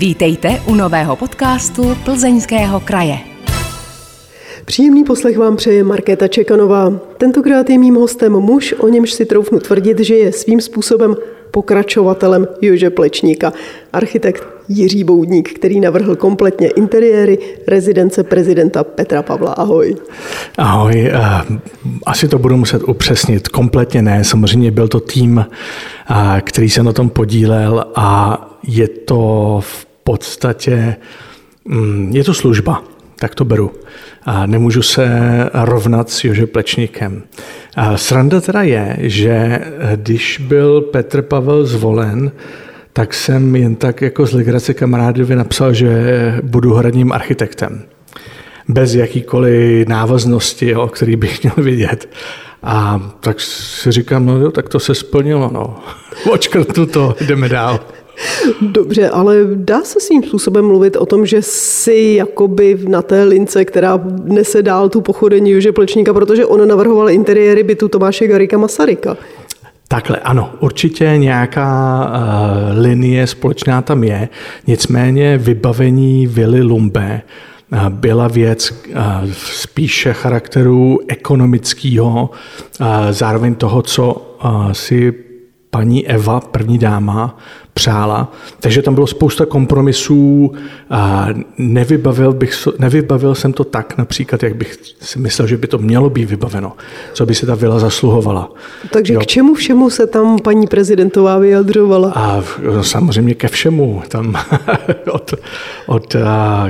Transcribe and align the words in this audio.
Vítejte 0.00 0.60
u 0.66 0.74
nového 0.74 1.16
podcastu 1.16 1.96
Plzeňského 2.04 2.80
kraje. 2.80 3.18
Příjemný 4.64 5.04
poslech 5.04 5.38
vám 5.38 5.56
přeje 5.56 5.84
Markéta 5.84 6.28
Čekanová. 6.28 6.92
Tentokrát 7.18 7.70
je 7.70 7.78
mým 7.78 7.94
hostem 7.94 8.32
muž, 8.32 8.74
o 8.78 8.88
němž 8.88 9.12
si 9.12 9.26
troufnu 9.26 9.58
tvrdit, 9.58 9.98
že 9.98 10.14
je 10.14 10.32
svým 10.32 10.60
způsobem 10.60 11.16
pokračovatelem 11.50 12.46
Jože 12.60 12.90
Plečníka, 12.90 13.52
architekt 13.92 14.44
Jiří 14.68 15.04
Boudník, 15.04 15.52
který 15.54 15.80
navrhl 15.80 16.16
kompletně 16.16 16.68
interiéry 16.68 17.38
rezidence 17.66 18.22
prezidenta 18.22 18.84
Petra 18.84 19.22
Pavla. 19.22 19.52
Ahoj. 19.52 19.96
Ahoj, 20.58 21.10
eh, 21.12 21.20
asi 22.06 22.28
to 22.28 22.38
budu 22.38 22.56
muset 22.56 22.82
upřesnit. 22.82 23.48
Kompletně 23.48 24.02
ne, 24.02 24.24
samozřejmě 24.24 24.70
byl 24.70 24.88
to 24.88 25.00
tým, 25.00 25.46
eh, 26.10 26.40
který 26.40 26.70
se 26.70 26.82
na 26.82 26.92
tom 26.92 27.08
podílel 27.08 27.84
a 27.94 28.46
je 28.62 28.88
to 28.88 29.58
v 29.62 29.89
podstatě, 30.10 30.96
mm, 31.64 32.10
je 32.14 32.24
to 32.24 32.34
služba, 32.34 32.82
tak 33.18 33.34
to 33.34 33.44
beru. 33.44 33.72
A 34.24 34.46
nemůžu 34.46 34.82
se 34.82 35.08
rovnat 35.54 36.10
s 36.10 36.24
Jože 36.24 36.46
Plečníkem. 36.46 37.22
A 37.76 37.96
sranda 37.96 38.40
teda 38.40 38.62
je, 38.62 38.96
že 39.00 39.60
když 39.96 40.38
byl 40.38 40.80
Petr 40.80 41.22
Pavel 41.22 41.64
zvolen, 41.66 42.32
tak 42.92 43.14
jsem 43.14 43.56
jen 43.56 43.74
tak 43.74 44.02
jako 44.02 44.26
z 44.26 44.32
legrace 44.32 44.74
kamarádovi 44.74 45.36
napsal, 45.36 45.72
že 45.72 45.90
budu 46.42 46.74
hradním 46.74 47.12
architektem. 47.12 47.82
Bez 48.68 48.94
jakýkoliv 48.94 49.88
návaznosti, 49.88 50.74
o 50.76 50.88
který 50.88 51.16
bych 51.16 51.42
měl 51.42 51.54
vidět. 51.58 52.08
A 52.62 53.00
tak 53.20 53.40
si 53.40 53.92
říkám, 53.92 54.26
no 54.26 54.36
jo, 54.38 54.50
tak 54.50 54.68
to 54.68 54.80
se 54.80 54.94
splnilo, 54.94 55.50
no. 55.52 55.78
Očkrtnu 56.30 56.86
to, 56.86 57.16
jdeme 57.20 57.48
dál. 57.48 57.80
Dobře, 58.60 59.10
ale 59.10 59.36
dá 59.54 59.82
se 59.84 60.00
svým 60.00 60.22
způsobem 60.22 60.66
mluvit 60.66 60.96
o 60.96 61.06
tom, 61.06 61.26
že 61.26 61.42
jsi 61.42 62.14
jakoby 62.18 62.78
na 62.88 63.02
té 63.02 63.24
lince, 63.24 63.64
která 63.64 64.00
nese 64.24 64.62
dál 64.62 64.88
tu 64.88 65.00
pochodení 65.00 65.50
Juže 65.50 65.72
Plečníka, 65.72 66.14
protože 66.14 66.46
on 66.46 66.68
navrhoval 66.68 67.10
interiéry 67.10 67.62
bytu 67.62 67.88
Tomáše 67.88 68.26
Garika 68.26 68.58
Masaryka. 68.58 69.16
Takhle, 69.88 70.16
ano, 70.16 70.50
určitě 70.60 71.14
nějaká 71.16 72.00
uh, 72.06 72.82
linie 72.82 73.26
společná 73.26 73.82
tam 73.82 74.04
je, 74.04 74.28
nicméně 74.66 75.38
vybavení 75.38 76.26
Vily 76.26 76.62
Lumbe 76.62 77.22
uh, 77.72 77.88
byla 77.88 78.28
věc 78.28 78.70
uh, 78.70 79.02
spíše 79.32 80.12
charakteru 80.12 80.98
ekonomického, 81.08 82.30
zároveň 83.10 83.54
toho, 83.54 83.82
co 83.82 84.36
si 84.72 85.14
paní 85.70 86.08
Eva, 86.08 86.40
první 86.40 86.78
dáma, 86.78 87.38
přála. 87.80 88.32
Takže 88.60 88.82
tam 88.82 88.94
bylo 88.94 89.06
spousta 89.06 89.46
kompromisů 89.46 90.52
a 90.90 91.28
nevybavil, 91.58 92.32
bych, 92.32 92.68
nevybavil 92.78 93.34
jsem 93.34 93.52
to 93.52 93.64
tak 93.64 93.98
například, 93.98 94.42
jak 94.42 94.54
bych 94.54 94.76
si 95.00 95.18
myslel, 95.18 95.48
že 95.48 95.56
by 95.56 95.66
to 95.66 95.78
mělo 95.78 96.10
být 96.10 96.30
vybaveno, 96.30 96.72
co 97.12 97.26
by 97.26 97.34
se 97.34 97.46
ta 97.46 97.54
vila 97.54 97.78
zasluhovala. 97.78 98.52
Takže 98.92 99.14
jo. 99.14 99.20
k 99.20 99.26
čemu 99.26 99.54
všemu 99.54 99.90
se 99.90 100.06
tam 100.06 100.38
paní 100.38 100.66
prezidentová 100.66 101.38
vyjadřovala? 101.38 102.12
A 102.14 102.44
no, 102.62 102.84
samozřejmě 102.84 103.34
ke 103.34 103.48
všemu. 103.48 104.02
Tam 104.08 104.36
od, 105.10 105.34
od 105.86 106.16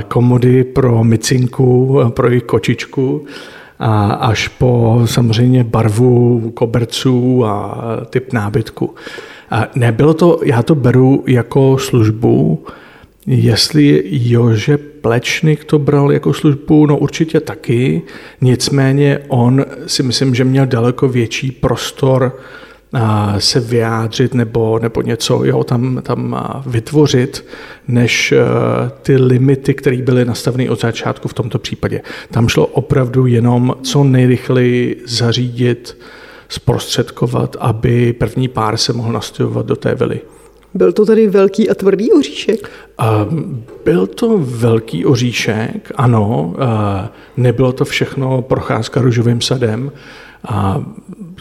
komody 0.07 0.63
pro 0.63 1.03
micinku, 1.03 1.99
pro 2.15 2.29
její 2.29 2.41
kočičku, 2.41 3.25
a 3.79 4.11
až 4.11 4.47
po 4.47 5.01
samozřejmě 5.05 5.63
barvu 5.63 6.51
koberců 6.53 7.45
a 7.45 7.77
typ 8.09 8.33
nábytku. 8.33 8.95
A 9.51 9.67
nebylo 9.75 10.13
to, 10.13 10.39
já 10.43 10.63
to 10.63 10.75
beru 10.75 11.23
jako 11.27 11.77
službu, 11.77 12.65
Jestli 13.27 14.03
Jože 14.05 14.77
Plečnik 14.77 15.63
to 15.63 15.79
bral 15.79 16.11
jako 16.11 16.33
službu, 16.33 16.85
no 16.85 16.97
určitě 16.97 17.39
taky. 17.39 18.01
Nicméně 18.41 19.19
on 19.27 19.65
si 19.87 20.03
myslím, 20.03 20.35
že 20.35 20.43
měl 20.43 20.65
daleko 20.65 21.07
větší 21.07 21.51
prostor 21.51 22.39
se 23.37 23.59
vyjádřit 23.59 24.33
nebo, 24.33 24.79
nebo 24.79 25.01
něco 25.01 25.43
jo, 25.43 25.63
tam, 25.63 26.01
tam 26.03 26.49
vytvořit, 26.67 27.45
než 27.87 28.33
ty 29.01 29.17
limity, 29.17 29.73
které 29.73 29.97
byly 29.97 30.25
nastaveny 30.25 30.69
od 30.69 30.81
začátku 30.81 31.27
v 31.27 31.33
tomto 31.33 31.59
případě. 31.59 32.01
Tam 32.31 32.47
šlo 32.47 32.65
opravdu 32.65 33.25
jenom 33.25 33.75
co 33.83 34.03
nejrychleji 34.03 35.01
zařídit 35.05 35.97
zprostředkovat, 36.51 37.57
aby 37.59 38.13
první 38.13 38.47
pár 38.47 38.77
se 38.77 38.93
mohl 38.93 39.11
nastěhovat 39.11 39.65
do 39.65 39.75
té 39.75 39.95
vily. 39.95 40.19
Byl 40.73 40.91
to 40.91 41.05
tedy 41.05 41.27
velký 41.27 41.69
a 41.69 41.75
tvrdý 41.75 42.11
oříšek? 42.11 42.69
Byl 43.85 44.07
to 44.07 44.37
velký 44.37 45.05
oříšek, 45.05 45.91
ano. 45.95 46.55
Nebylo 47.37 47.71
to 47.71 47.85
všechno 47.85 48.41
procházka 48.41 49.01
růžovým 49.01 49.41
sadem. 49.41 49.91
A 50.47 50.83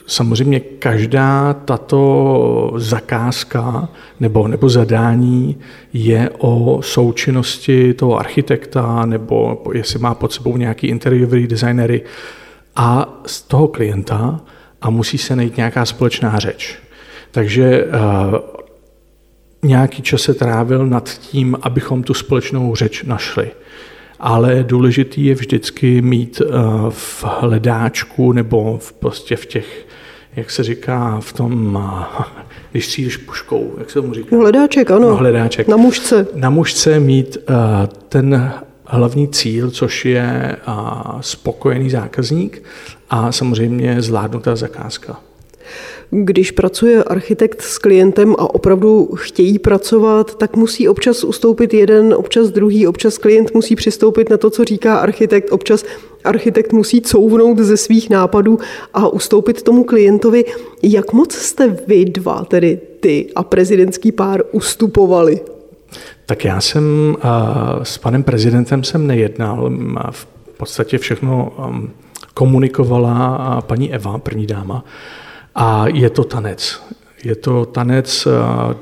samozřejmě 0.06 0.60
každá 0.60 1.53
tato 1.53 2.72
zakázka 2.76 3.88
nebo, 4.20 4.49
nebo 4.49 4.69
zadání 4.69 5.56
je 5.93 6.31
o 6.38 6.82
součinnosti 6.82 7.94
toho 7.94 8.19
architekta 8.19 9.06
nebo 9.06 9.62
jestli 9.72 9.99
má 9.99 10.15
pod 10.15 10.32
sebou 10.32 10.56
nějaký 10.56 10.87
interiérový 10.87 11.47
designery 11.47 12.03
a 12.76 13.20
z 13.26 13.43
toho 13.43 13.69
klienta 13.69 14.41
a 14.80 14.91
musí 14.91 15.18
se 15.18 15.36
najít 15.36 15.56
nějaká 15.56 15.84
společná 15.84 16.38
řeč. 16.38 16.78
Takže 17.30 17.84
uh, 17.84 18.38
nějaký 19.62 20.02
čas 20.02 20.22
se 20.22 20.34
trávil 20.34 20.86
nad 20.86 21.08
tím, 21.08 21.56
abychom 21.62 22.02
tu 22.02 22.14
společnou 22.14 22.74
řeč 22.74 23.02
našli. 23.02 23.50
Ale 24.20 24.64
důležitý 24.69 25.24
je 25.24 25.34
vždycky 25.34 26.02
mít 26.02 26.40
uh, 26.40 26.50
v 26.90 27.24
hledáčku 27.40 28.32
nebo 28.32 28.78
v, 28.82 28.92
prostě 28.92 29.36
v 29.36 29.46
těch, 29.46 29.86
jak 30.36 30.50
se 30.50 30.62
říká, 30.62 31.20
v 31.20 31.32
tom, 31.32 31.74
uh, 31.74 32.22
když 32.72 32.86
střílíš 32.86 33.16
puškou, 33.16 33.74
jak 33.78 33.90
se 33.90 34.00
mu 34.00 34.14
říká? 34.14 34.36
Hledáček, 34.36 34.90
ano. 34.90 35.08
No, 35.08 35.16
hledáček. 35.16 35.69
Na 35.69 35.76
mužce. 35.76 36.26
Na 36.34 36.50
mužce 36.50 37.00
mít 37.00 37.38
ten 38.08 38.52
hlavní 38.90 39.28
cíl, 39.28 39.70
což 39.70 40.04
je 40.04 40.56
spokojený 41.20 41.90
zákazník 41.90 42.62
a 43.10 43.32
samozřejmě 43.32 44.02
zvládnutá 44.02 44.56
zakázka. 44.56 45.20
Když 46.10 46.50
pracuje 46.50 47.04
architekt 47.04 47.62
s 47.62 47.78
klientem 47.78 48.34
a 48.38 48.54
opravdu 48.54 49.08
chtějí 49.14 49.58
pracovat, 49.58 50.34
tak 50.38 50.56
musí 50.56 50.88
občas 50.88 51.24
ustoupit 51.24 51.74
jeden, 51.74 52.14
občas 52.14 52.50
druhý, 52.50 52.86
občas 52.86 53.18
klient 53.18 53.54
musí 53.54 53.76
přistoupit 53.76 54.30
na 54.30 54.36
to, 54.36 54.50
co 54.50 54.64
říká 54.64 54.96
architekt, 54.96 55.52
občas 55.52 55.84
architekt 56.24 56.72
musí 56.72 57.00
couvnout 57.00 57.58
ze 57.58 57.76
svých 57.76 58.10
nápadů 58.10 58.58
a 58.94 59.08
ustoupit 59.08 59.62
tomu 59.62 59.84
klientovi. 59.84 60.44
Jak 60.82 61.12
moc 61.12 61.34
jste 61.34 61.76
vy 61.86 62.04
dva, 62.04 62.44
tedy 62.44 62.80
ty 63.00 63.26
a 63.34 63.42
prezidentský 63.42 64.12
pár, 64.12 64.42
ustupovali? 64.52 65.40
Tak 66.26 66.44
já 66.44 66.60
jsem 66.60 67.16
s 67.82 67.98
panem 67.98 68.22
prezidentem 68.22 68.84
jsem 68.84 69.06
nejednal. 69.06 69.70
V 70.10 70.26
podstatě 70.56 70.98
všechno 70.98 71.52
um, 71.68 71.90
komunikovala 72.34 73.60
paní 73.66 73.94
Eva, 73.94 74.18
první 74.18 74.46
dáma. 74.46 74.84
A 75.54 75.84
je 75.86 76.10
to 76.10 76.24
tanec. 76.24 76.82
Je 77.24 77.34
to 77.34 77.66
tanec 77.66 78.28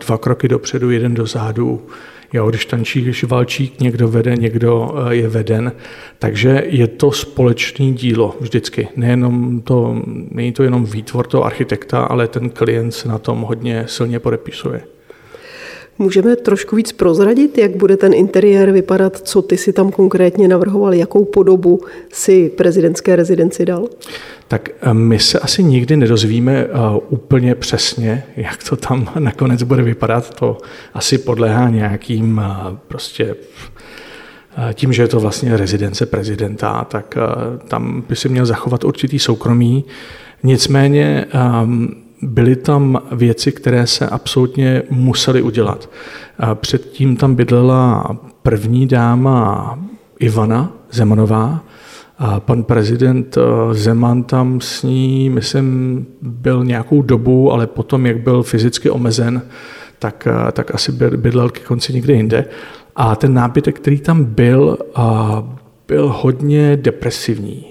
dva 0.07 0.19
kroky 0.19 0.49
dopředu, 0.49 0.91
jeden 0.91 1.15
dozadu. 1.15 1.87
Jo, 2.33 2.49
když 2.49 2.67
tančí 2.67 3.13
valčík, 3.27 3.81
někdo 3.81 4.09
vede, 4.09 4.37
někdo 4.37 4.95
je 5.09 5.29
veden. 5.29 5.73
Takže 6.19 6.63
je 6.67 6.87
to 6.87 7.13
společný 7.13 7.95
dílo 7.95 8.37
vždycky. 8.41 8.89
Nejenom 8.97 9.61
to, 9.61 10.03
není 10.31 10.53
to 10.53 10.63
jenom 10.63 10.85
výtvor 10.85 11.27
toho 11.27 11.45
architekta, 11.45 12.03
ale 12.03 12.29
ten 12.29 12.51
klient 12.51 12.93
se 12.93 13.09
na 13.09 13.19
tom 13.19 13.41
hodně 13.41 13.85
silně 13.89 14.19
podepisuje. 14.19 14.83
Můžeme 16.01 16.37
trošku 16.37 16.77
víc 16.77 16.93
prozradit, 16.93 17.59
jak 17.59 17.77
bude 17.77 17.97
ten 17.97 18.15
interiér 18.15 18.71
vypadat, 18.71 19.17
co 19.17 19.43
ty 19.43 19.57
si 19.57 19.73
tam 19.73 19.91
konkrétně 19.91 20.49
navrhoval, 20.49 20.95
jakou 20.95 21.25
podobu 21.25 21.81
si 22.13 22.51
prezidentské 22.57 23.17
rezidenci 23.17 23.65
dal? 23.67 23.89
Tak 24.49 24.69
eh, 24.81 24.95
my 24.95 25.19
se 25.19 25.39
asi 25.39 25.63
nikdy 25.63 25.97
nedozvíme 25.97 26.53
eh, 26.53 26.69
úplně 27.09 27.55
přesně, 27.55 28.25
jak 28.37 28.69
to 28.69 28.77
tam 28.77 29.09
nakonec 29.19 29.63
bude 29.63 29.83
vypadat. 29.83 30.35
To 30.35 30.59
asi 30.95 31.19
podléhá 31.19 31.71
nějakým 31.71 32.43
eh, 32.45 32.77
prostě 32.89 33.35
tím, 34.75 34.93
že 34.93 35.03
je 35.03 35.09
to 35.09 35.21
vlastně 35.21 35.57
rezidence 35.57 36.07
prezidenta, 36.07 36.85
tak 36.85 37.19
tam 37.69 38.05
by 38.09 38.17
si 38.17 38.29
měl 38.29 38.47
zachovat 38.47 38.85
určitý 38.85 39.19
soukromí. 39.19 39.85
Nicméně 40.43 41.27
ehm, 41.33 42.08
byly 42.23 42.57
tam 42.57 43.03
věci, 43.13 43.53
které 43.53 43.87
se 43.87 44.07
absolutně 44.07 44.83
musely 44.91 45.43
udělat. 45.43 45.91
Předtím 46.55 47.17
tam 47.17 47.35
bydlela 47.35 48.17
první 48.43 48.87
dáma 48.87 49.79
Ivana 50.19 50.73
Zemanová, 50.91 51.65
a 52.19 52.41
pan 52.41 52.63
prezident 52.63 53.37
eh, 53.37 53.75
Zeman 53.75 54.23
tam 54.23 54.61
s 54.61 54.83
ní, 54.83 55.31
myslím, 55.31 56.07
byl 56.23 56.65
nějakou 56.65 57.03
dobu, 57.03 57.53
ale 57.53 57.67
potom, 57.67 58.07
jak 58.07 58.19
byl 58.21 58.43
fyzicky 58.43 58.91
omezen, 58.91 59.43
tak, 59.99 60.29
tak 60.53 60.75
asi 60.75 60.93
bydlel 60.93 61.51
ke 61.51 61.61
konci 61.61 61.93
někde 61.93 62.15
jinde. 62.15 62.45
A 62.97 63.17
ten 63.17 63.35
nábytek, 63.35 63.77
který 63.77 64.01
tam 64.01 64.25
byl, 64.25 64.79
byl 65.89 66.09
hodně 66.17 66.77
depresivní, 66.77 67.65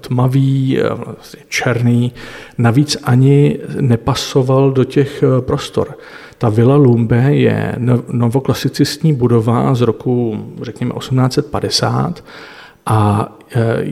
tmavý, 0.00 0.78
vlastně 1.14 1.40
černý, 1.48 2.12
navíc 2.58 2.96
ani 3.04 3.58
nepasoval 3.80 4.70
do 4.70 4.84
těch 4.84 5.24
prostor. 5.40 5.98
Ta 6.38 6.48
Villa 6.48 6.76
Lumbe 6.76 7.34
je 7.34 7.74
no, 7.78 8.02
novoklasicistní 8.12 9.12
budova 9.14 9.74
z 9.74 9.80
roku, 9.80 10.44
řekněme, 10.62 10.94
1850 10.98 12.24
a 12.86 13.32
e, 13.56 13.84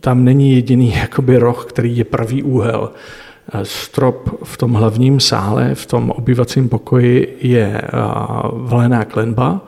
tam 0.00 0.24
není 0.24 0.54
jediný 0.54 0.94
jakoby 1.00 1.36
roh, 1.36 1.64
který 1.64 1.96
je 1.96 2.04
pravý 2.04 2.42
úhel. 2.42 2.90
Strop 3.62 4.44
v 4.44 4.56
tom 4.56 4.72
hlavním 4.72 5.20
sále, 5.20 5.74
v 5.74 5.86
tom 5.86 6.10
obyvacím 6.10 6.68
pokoji 6.68 7.38
je 7.40 7.82
valená 8.52 9.04
klenba, 9.04 9.60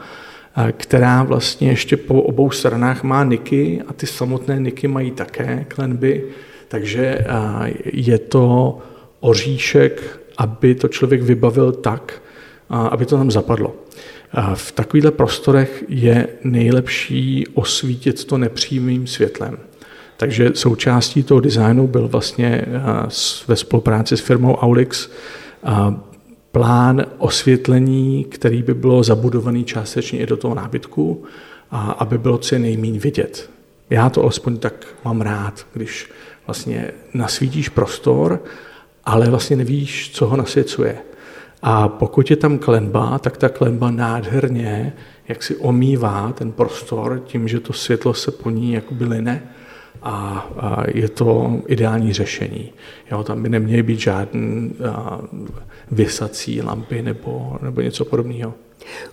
která 0.73 1.23
vlastně 1.23 1.69
ještě 1.69 1.97
po 1.97 2.23
obou 2.23 2.51
stranách 2.51 3.03
má 3.03 3.25
niky 3.25 3.83
a 3.89 3.93
ty 3.93 4.07
samotné 4.07 4.61
niky 4.61 4.89
mají 4.89 5.11
také 5.11 5.65
klenby, 5.69 6.25
takže 6.69 7.19
je 7.85 8.19
to 8.19 8.79
oříšek 9.21 10.21
aby 10.39 10.75
to 10.75 10.89
člověk 10.89 11.23
vybavil 11.23 11.73
tak, 11.73 12.23
aby 12.71 13.07
to 13.07 13.17
tam 13.17 13.31
zapadlo. 13.31 13.75
V 14.55 14.73
takovýchto 14.73 15.13
prostorech 15.13 15.85
je 15.89 16.29
nejlepší 16.45 17.47
osvítit 17.55 18.25
to 18.25 18.39
nepřímým 18.39 19.07
světlem. 19.07 19.59
Takže 20.17 20.51
součástí 20.55 21.23
toho 21.23 21.41
designu 21.41 21.87
byl 21.87 22.09
vlastně 22.09 22.65
ve 23.49 23.57
spolupráci 23.57 24.17
s 24.17 24.21
firmou 24.21 24.55
Aulix 24.55 25.11
plán 26.57 27.07
osvětlení, 27.19 28.25
který 28.25 28.63
by 28.63 28.75
bylo 28.75 29.03
zabudovaný 29.03 29.65
částečně 29.65 30.19
i 30.19 30.27
do 30.27 30.37
toho 30.37 30.55
nábytku, 30.55 31.25
a 31.71 31.91
aby 31.91 32.19
bylo 32.19 32.39
co 32.39 32.59
nejméně 32.59 33.01
vidět. 33.01 33.51
Já 33.91 34.11
to 34.11 34.23
alespoň 34.23 34.59
tak 34.59 34.87
mám 35.05 35.21
rád, 35.21 35.67
když 35.73 36.11
vlastně 36.47 36.91
nasvítíš 37.15 37.69
prostor 37.69 38.43
ale 39.05 39.31
vlastně 39.31 39.57
nevíš, 39.57 40.11
co 40.15 40.27
ho 40.27 40.37
nasvěcuje. 40.37 40.99
A 41.63 41.89
pokud 41.89 42.31
je 42.31 42.37
tam 42.37 42.59
klenba, 42.59 43.19
tak 43.19 43.37
ta 43.37 43.49
klenba 43.49 43.91
nádherně 43.91 44.93
jak 45.29 45.43
si 45.43 45.57
omývá 45.57 46.33
ten 46.33 46.53
prostor 46.53 47.23
tím, 47.27 47.49
že 47.49 47.61
to 47.61 47.73
světlo 47.73 48.15
se 48.15 48.31
po 48.31 48.51
ní 48.51 48.73
jakoby 48.73 49.05
line 49.05 49.43
a, 50.03 50.47
a 50.59 50.85
je 50.95 51.09
to 51.09 51.57
ideální 51.67 52.13
řešení. 52.13 52.73
Jo, 53.11 53.23
tam 53.23 53.43
by 53.43 53.49
neměly 53.49 53.83
být 53.83 54.01
žádné 54.01 54.71
vysací 55.91 56.63
lampy 56.63 57.03
nebo, 57.03 57.57
nebo 57.63 57.81
něco 57.81 58.05
podobného. 58.05 58.55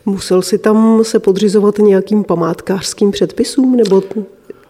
Musel 0.05 0.41
si 0.41 0.57
tam 0.57 1.03
se 1.03 1.19
podřizovat 1.19 1.77
nějakým 1.77 2.23
památkářským 2.23 3.11
předpisům, 3.11 3.75
nebo 3.75 4.03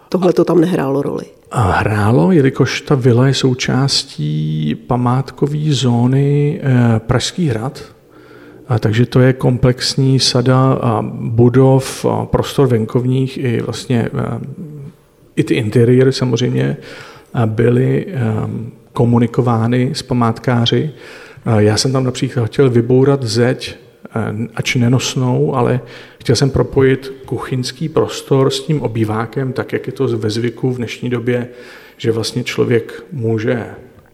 tohle 0.10 0.34
to 0.34 0.46
tam 0.46 0.62
nehrálo 0.62 1.02
roli? 1.02 1.26
hrálo, 1.52 2.32
jelikož 2.32 2.82
ta 2.82 2.96
vila 2.96 3.28
je 3.28 3.34
součástí 3.34 4.76
památkové 4.88 5.60
zóny 5.70 6.60
eh, 6.64 7.00
Pražský 7.00 7.48
hrad, 7.48 7.84
a 8.68 8.80
takže 8.80 9.06
to 9.06 9.20
je 9.20 9.34
komplexní 9.34 10.20
sada 10.20 10.80
budov, 11.12 12.06
prostor 12.24 12.68
venkovních 12.68 13.38
i 13.38 13.62
vlastně 13.62 14.10
eh, 14.14 14.40
i 15.36 15.44
ty 15.44 15.54
interiéry 15.54 16.14
samozřejmě 16.14 16.78
byly 17.46 18.06
eh, 18.08 18.22
komunikovány 18.94 19.90
s 19.94 20.02
památkáři. 20.02 20.92
Já 21.58 21.78
jsem 21.78 21.92
tam 21.92 22.04
například 22.04 22.46
chtěl 22.46 22.70
vybourat 22.70 23.24
zeď 23.24 23.78
Eh, 24.16 24.48
ač 24.56 24.76
nenosnou, 24.76 25.56
ale 25.56 25.82
chtěl 26.20 26.36
jsem 26.36 26.50
propojit 26.50 27.14
kuchyňský 27.26 27.90
prostor 27.90 28.50
s 28.50 28.64
tím 28.64 28.82
obývákem, 28.82 29.54
tak 29.54 29.74
jak 29.74 29.88
je 29.88 29.94
to 29.94 30.08
ve 30.08 30.30
zvyku 30.30 30.72
v 30.72 30.78
dnešní 30.78 31.10
době, 31.10 31.48
že 31.98 32.12
vlastně 32.12 32.44
člověk 32.44 33.04
může 33.12 33.66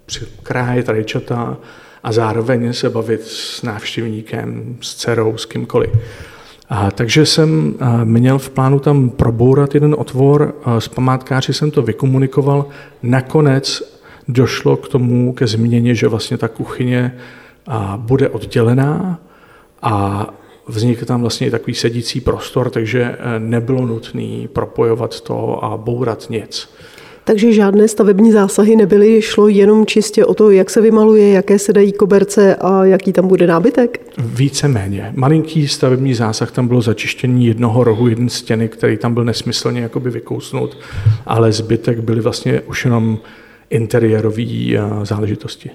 přikrájet 0.06 0.90
rajčata 0.90 1.58
a 2.04 2.12
zároveň 2.12 2.74
se 2.74 2.90
bavit 2.90 3.22
s 3.24 3.62
návštěvníkem, 3.62 4.78
s 4.82 4.96
dcerou, 4.96 5.38
s 5.38 5.46
kýmkoliv. 5.46 5.90
A, 6.70 6.92
takže 6.92 7.26
jsem 7.26 7.74
a, 7.80 8.04
měl 8.04 8.40
v 8.40 8.50
plánu 8.50 8.80
tam 8.80 9.10
probourat 9.10 9.74
jeden 9.74 9.96
otvor, 9.98 10.56
a, 10.64 10.80
s 10.80 10.88
památkáři 10.88 11.54
jsem 11.54 11.72
to 11.72 11.82
vykomunikoval. 11.82 12.66
Nakonec 13.04 13.84
došlo 14.28 14.78
k 14.78 14.88
tomu, 14.88 15.34
ke 15.34 15.48
změně, 15.48 15.96
že 15.96 16.08
vlastně 16.08 16.38
ta 16.38 16.48
kuchyně 16.48 17.16
a, 17.68 17.98
bude 17.98 18.30
oddělená 18.30 19.20
a 19.82 20.28
vznikl 20.70 21.06
tam 21.06 21.22
vlastně 21.22 21.52
takový 21.52 21.74
sedící 21.74 22.22
prostor, 22.22 22.70
takže 22.70 23.02
eh, 23.04 23.40
nebylo 23.40 23.86
nutné 23.86 24.48
propojovat 24.54 25.22
to 25.22 25.64
a 25.64 25.78
bourat 25.78 26.30
nic. 26.30 26.70
Takže 27.24 27.54
žádné 27.54 27.88
stavební 27.88 28.32
zásahy 28.32 28.76
nebyly, 28.76 29.22
šlo 29.22 29.48
jenom 29.48 29.86
čistě 29.86 30.26
o 30.26 30.34
to, 30.34 30.52
jak 30.52 30.70
se 30.70 30.82
vymaluje, 30.82 31.30
jaké 31.30 31.60
se 31.60 31.74
dají 31.74 31.92
koberce 31.92 32.56
a 32.56 32.86
jaký 32.86 33.14
tam 33.14 33.28
bude 33.28 33.48
nábytek? 33.48 34.02
Víceméně. 34.18 35.12
Malinký 35.16 35.68
stavební 35.68 36.14
zásah 36.14 36.52
tam 36.52 36.68
bylo 36.68 36.82
začištění 36.82 37.46
jednoho 37.46 37.84
rohu, 37.84 38.08
jeden 38.08 38.30
stěny, 38.30 38.70
který 38.70 38.98
tam 38.98 39.14
byl 39.14 39.26
nesmyslně 39.26 39.82
jakoby 39.82 40.10
vykousnut, 40.10 40.78
ale 41.26 41.52
zbytek 41.52 42.00
byly 42.00 42.22
vlastně 42.22 42.62
už 42.62 42.86
jenom 42.86 43.20
interiérové 43.70 44.44
eh, 44.44 44.80
záležitosti. 45.04 45.70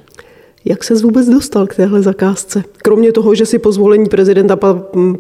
Jak 0.65 0.85
se 0.85 0.95
vůbec 0.95 1.29
dostal 1.29 1.67
k 1.67 1.75
téhle 1.75 2.03
zakázce? 2.03 2.65
Kromě 2.77 3.13
toho, 3.13 3.35
že 3.35 3.47
si 3.47 3.59
po 3.59 3.73
zvolení 3.73 4.09
prezidenta 4.09 4.59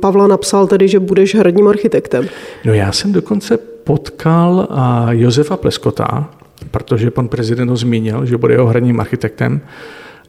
Pavla 0.01 0.27
napsal 0.27 0.67
tedy, 0.67 0.89
že 0.89 1.01
budeš 1.01 1.35
hradním 1.35 1.69
architektem. 1.69 2.29
No 2.65 2.75
já 2.75 2.93
jsem 2.93 3.13
dokonce 3.13 3.59
potkal 3.85 4.69
Josefa 5.11 5.57
Pleskota, 5.57 6.31
protože 6.71 7.11
pan 7.11 7.29
prezident 7.29 7.69
ho 7.69 7.77
zmínil, 7.77 8.27
že 8.27 8.37
bude 8.37 8.55
jeho 8.55 8.67
hradním 8.67 9.01
architektem. 9.01 9.61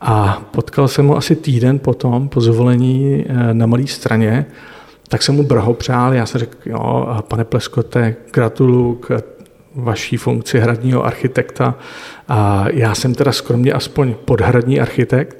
A 0.01 0.41
potkal 0.51 0.87
jsem 0.87 1.07
ho 1.07 1.17
asi 1.17 1.35
týden 1.35 1.79
potom, 1.79 2.29
po 2.29 2.41
zvolení 2.41 3.25
e, 3.27 3.53
na 3.53 3.65
malé 3.65 3.87
straně, 3.87 4.45
tak 5.07 5.23
jsem 5.23 5.35
mu 5.35 5.43
brahopřál. 5.43 6.13
Já 6.13 6.25
jsem 6.25 6.39
řekl, 6.39 6.57
jo, 6.65 7.07
pane 7.27 7.43
Pleskote, 7.43 8.15
gratuluju 8.33 8.95
k 8.95 9.23
vaší 9.75 10.17
funkci 10.17 10.59
hradního 10.59 11.05
architekta. 11.05 11.75
A 12.27 12.65
já 12.73 12.95
jsem 12.95 13.15
teda 13.15 13.31
skromně 13.31 13.73
aspoň 13.73 14.13
podhradní 14.25 14.79
architekt, 14.79 15.37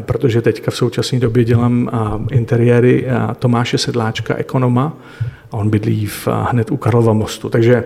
protože 0.00 0.42
teďka 0.42 0.70
v 0.70 0.76
současné 0.76 1.18
době 1.18 1.44
dělám 1.44 1.90
interiéry 2.30 3.06
Tomáše 3.38 3.78
Sedláčka, 3.78 4.34
ekonoma, 4.34 4.96
a 5.50 5.56
on 5.56 5.70
bydlí 5.70 6.06
v, 6.06 6.28
hned 6.28 6.70
u 6.70 6.76
Karlova 6.76 7.12
mostu. 7.12 7.48
Takže 7.48 7.84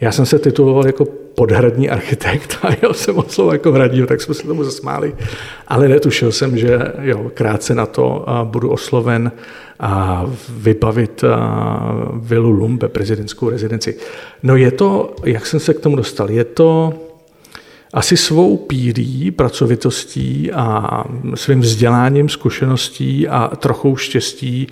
já 0.00 0.12
jsem 0.12 0.26
se 0.26 0.38
tituloval 0.38 0.86
jako 0.86 1.04
podhradní 1.34 1.90
architekt 1.90 2.58
a 2.62 2.68
jel 2.82 2.94
jsem 2.94 3.18
od 3.18 3.30
slova 3.30 3.52
jako 3.52 3.72
hradího, 3.72 4.06
tak 4.06 4.20
jsme 4.20 4.34
se 4.34 4.46
tomu 4.46 4.64
zasmáli. 4.64 5.14
Ale 5.68 5.88
netušil 5.88 6.32
jsem, 6.32 6.58
že 6.58 6.78
jo, 7.00 7.30
krátce 7.34 7.74
na 7.74 7.86
to 7.86 8.26
budu 8.44 8.70
osloven 8.70 9.32
a 9.80 10.24
vybavit 10.48 11.24
vilu 12.14 12.50
Lumbe, 12.50 12.88
prezidentskou 12.88 13.50
rezidenci. 13.50 13.96
No 14.42 14.56
je 14.56 14.70
to, 14.70 15.14
jak 15.24 15.46
jsem 15.46 15.60
se 15.60 15.74
k 15.74 15.80
tomu 15.80 15.96
dostal, 15.96 16.30
je 16.30 16.44
to 16.44 16.94
asi 17.92 18.16
svou 18.16 18.56
pírí, 18.56 19.30
pracovitostí 19.30 20.52
a 20.52 21.04
svým 21.34 21.60
vzděláním, 21.60 22.28
zkušeností 22.28 23.28
a 23.28 23.56
trochou 23.56 23.96
štěstí 23.96 24.66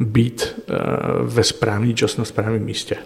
být 0.00 0.42
e, 0.42 0.74
ve 1.22 1.44
správný 1.44 1.94
čas 1.94 2.16
na 2.16 2.24
správném 2.24 2.64
místě. 2.64 2.96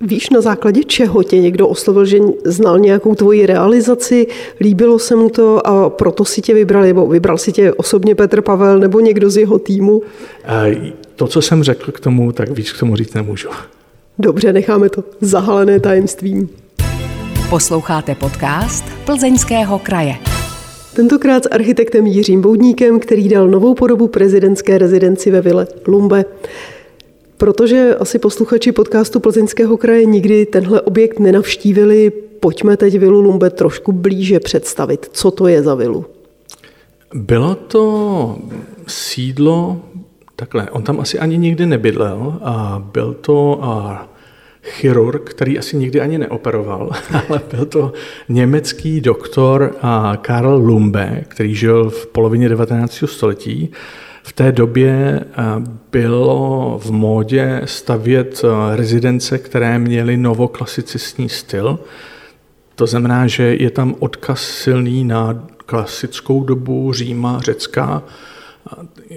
Víš, 0.00 0.30
na 0.30 0.40
základě 0.40 0.84
čeho 0.84 1.22
tě 1.22 1.38
někdo 1.38 1.68
oslovil, 1.68 2.04
že 2.04 2.18
znal 2.44 2.78
nějakou 2.78 3.14
tvoji 3.14 3.46
realizaci, 3.46 4.26
líbilo 4.60 4.98
se 4.98 5.16
mu 5.16 5.28
to 5.28 5.66
a 5.66 5.90
proto 5.90 6.24
si 6.24 6.42
tě 6.42 6.54
vybral, 6.54 6.82
nebo 6.82 7.06
vybral 7.06 7.38
si 7.38 7.52
tě 7.52 7.72
osobně 7.72 8.14
Petr 8.14 8.42
Pavel 8.42 8.78
nebo 8.78 9.00
někdo 9.00 9.30
z 9.30 9.36
jeho 9.36 9.58
týmu? 9.58 10.02
To, 11.16 11.26
co 11.26 11.42
jsem 11.42 11.62
řekl 11.62 11.92
k 11.92 12.00
tomu, 12.00 12.32
tak 12.32 12.50
víc 12.50 12.72
k 12.72 12.78
tomu 12.80 12.96
říct 12.96 13.14
nemůžu. 13.14 13.48
Dobře, 14.18 14.52
necháme 14.52 14.88
to 14.88 15.04
zahalené 15.20 15.80
tajemstvím. 15.80 16.48
Posloucháte 17.54 18.14
podcast 18.14 18.84
Plzeňského 19.04 19.78
kraje. 19.78 20.14
Tentokrát 20.96 21.44
s 21.44 21.48
architektem 21.50 22.06
Jiřím 22.06 22.40
Boudníkem, 22.40 23.00
který 23.00 23.28
dal 23.28 23.48
novou 23.48 23.74
podobu 23.74 24.08
prezidentské 24.08 24.78
rezidenci 24.78 25.30
ve 25.30 25.40
Vile 25.40 25.66
Lumbe. 25.86 26.24
Protože 27.36 27.96
asi 28.00 28.18
posluchači 28.18 28.72
podcastu 28.72 29.20
Plzeňského 29.20 29.76
kraje 29.76 30.04
nikdy 30.04 30.46
tenhle 30.46 30.80
objekt 30.80 31.18
nenavštívili, 31.18 32.10
pojďme 32.40 32.76
teď 32.76 32.98
vilu 32.98 33.20
Lumbe 33.20 33.50
trošku 33.50 33.92
blíže 33.92 34.40
představit. 34.40 35.10
Co 35.12 35.30
to 35.30 35.46
je 35.46 35.62
za 35.62 35.74
vilu? 35.74 36.06
Bylo 37.14 37.54
to 37.54 38.38
sídlo, 38.86 39.80
takhle, 40.36 40.70
on 40.70 40.82
tam 40.82 41.00
asi 41.00 41.18
ani 41.18 41.38
nikdy 41.38 41.66
nebydlel 41.66 42.38
a 42.42 42.82
byl 42.92 43.14
to 43.20 43.58
a 43.64 44.08
chirurg, 44.64 45.30
který 45.30 45.58
asi 45.58 45.76
nikdy 45.76 46.00
ani 46.00 46.18
neoperoval, 46.18 46.90
ale 47.28 47.40
byl 47.50 47.66
to 47.66 47.92
německý 48.28 49.00
doktor 49.00 49.76
Karl 50.20 50.54
Lumbe, 50.54 51.24
který 51.28 51.54
žil 51.54 51.90
v 51.90 52.06
polovině 52.06 52.48
19. 52.48 53.04
století 53.06 53.72
V 54.22 54.32
té 54.32 54.52
době 54.52 55.20
bylo 55.92 56.80
v 56.84 56.90
módě 56.90 57.60
stavět 57.64 58.42
rezidence, 58.74 59.38
které 59.38 59.78
měly 59.78 60.16
novoklasicistní 60.16 61.28
styl. 61.28 61.78
To 62.74 62.86
znamená, 62.86 63.26
že 63.26 63.42
je 63.42 63.70
tam 63.70 63.94
odkaz 63.98 64.40
silný 64.40 65.04
na 65.04 65.46
klasickou 65.66 66.44
dobu 66.44 66.92
Říma, 66.92 67.40
Řecka. 67.40 68.02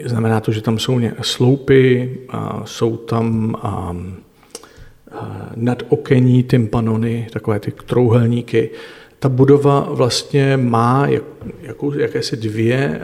Znamená 0.06 0.40
to, 0.40 0.52
že 0.52 0.62
tam 0.62 0.80
jsou 0.80 1.00
sloupy, 1.22 2.18
jsou 2.66 2.98
tam 2.98 3.56
nadokení 5.60 6.44
tympanony, 6.44 7.28
takové 7.34 7.60
ty 7.60 7.72
trouhelníky. 7.86 8.70
Ta 9.20 9.30
budova 9.30 9.88
vlastně 9.92 10.58
má 10.58 11.08
jak, 11.08 11.24
jakou, 11.62 11.94
jakési 11.94 12.38
dvě 12.38 13.02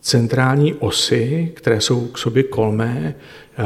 centrální 0.00 0.74
osy, 0.74 1.52
které 1.56 1.80
jsou 1.80 2.06
k 2.06 2.18
sobě 2.18 2.42
kolmé, 2.42 3.14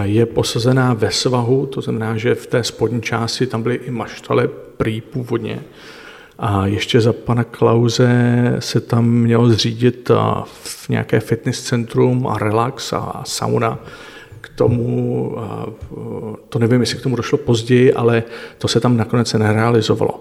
je 0.03 0.27
posazená 0.27 0.95
ve 0.95 1.11
svahu, 1.11 1.67
to 1.67 1.81
znamená, 1.81 2.17
že 2.17 2.35
v 2.35 2.47
té 2.47 2.65
spodní 2.65 3.03
části 3.03 3.47
tam 3.47 3.63
byly 3.63 3.75
i 3.75 3.91
maštale 3.91 4.49
prý 4.77 5.01
původně. 5.01 5.61
A 6.39 6.67
ještě 6.67 7.01
za 7.01 7.13
pana 7.13 7.45
Klauze 7.45 8.11
se 8.59 8.81
tam 8.81 9.11
mělo 9.11 9.49
zřídit 9.49 10.11
v 10.63 10.89
nějaké 10.89 11.21
fitness 11.21 11.63
centrum 11.63 12.27
a 12.27 12.39
relax 12.39 12.93
a 12.93 13.23
sauna. 13.27 13.79
Tomu, 14.59 15.37
to 16.49 16.59
nevím, 16.59 16.81
jestli 16.81 16.99
k 16.99 17.03
tomu 17.03 17.17
došlo 17.17 17.39
později, 17.39 17.95
ale 17.95 18.23
to 18.59 18.69
se 18.69 18.81
tam 18.81 18.97
nakonec 18.97 19.33
nerealizovalo. 19.33 20.21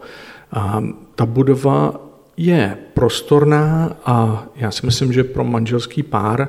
Ta 1.15 1.25
budova 1.25 1.95
je 2.37 2.77
prostorná 2.93 3.97
a 4.05 4.47
já 4.55 4.71
si 4.71 4.85
myslím, 4.85 5.13
že 5.13 5.23
pro 5.23 5.43
manželský 5.43 6.03
pár 6.03 6.41
e, 6.41 6.47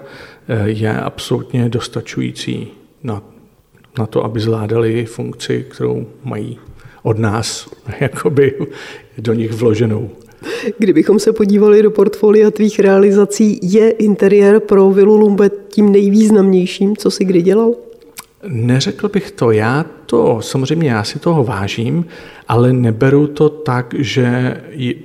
je 0.70 1.00
absolutně 1.00 1.68
dostačující 1.68 2.68
na, 3.02 3.22
na 3.98 4.06
to, 4.06 4.24
aby 4.24 4.40
zvládali 4.40 5.04
funkci, 5.04 5.66
kterou 5.70 6.06
mají 6.24 6.58
od 7.02 7.18
nás 7.18 7.68
jakoby 8.00 8.58
do 9.18 9.32
nich 9.32 9.52
vloženou. 9.52 10.10
Kdybychom 10.78 11.18
se 11.18 11.32
podívali 11.32 11.82
do 11.82 11.90
portfolia 11.90 12.50
tvých 12.50 12.80
realizací, 12.80 13.58
je 13.62 13.90
interiér 13.90 14.60
pro 14.60 14.90
Vilu 14.90 15.16
Lumbe 15.16 15.50
tím 15.68 15.92
nejvýznamnějším, 15.92 16.96
co 16.96 17.10
jsi 17.10 17.24
kdy 17.24 17.42
dělal? 17.42 17.74
Neřekl 18.48 19.08
bych 19.08 19.30
to. 19.30 19.50
Já 19.50 19.86
to, 20.06 20.42
samozřejmě 20.42 20.90
já 20.90 21.04
si 21.04 21.18
toho 21.18 21.44
vážím, 21.44 22.06
ale 22.48 22.72
neberu 22.72 23.26
to 23.26 23.48
tak, 23.48 23.94
že 23.98 24.60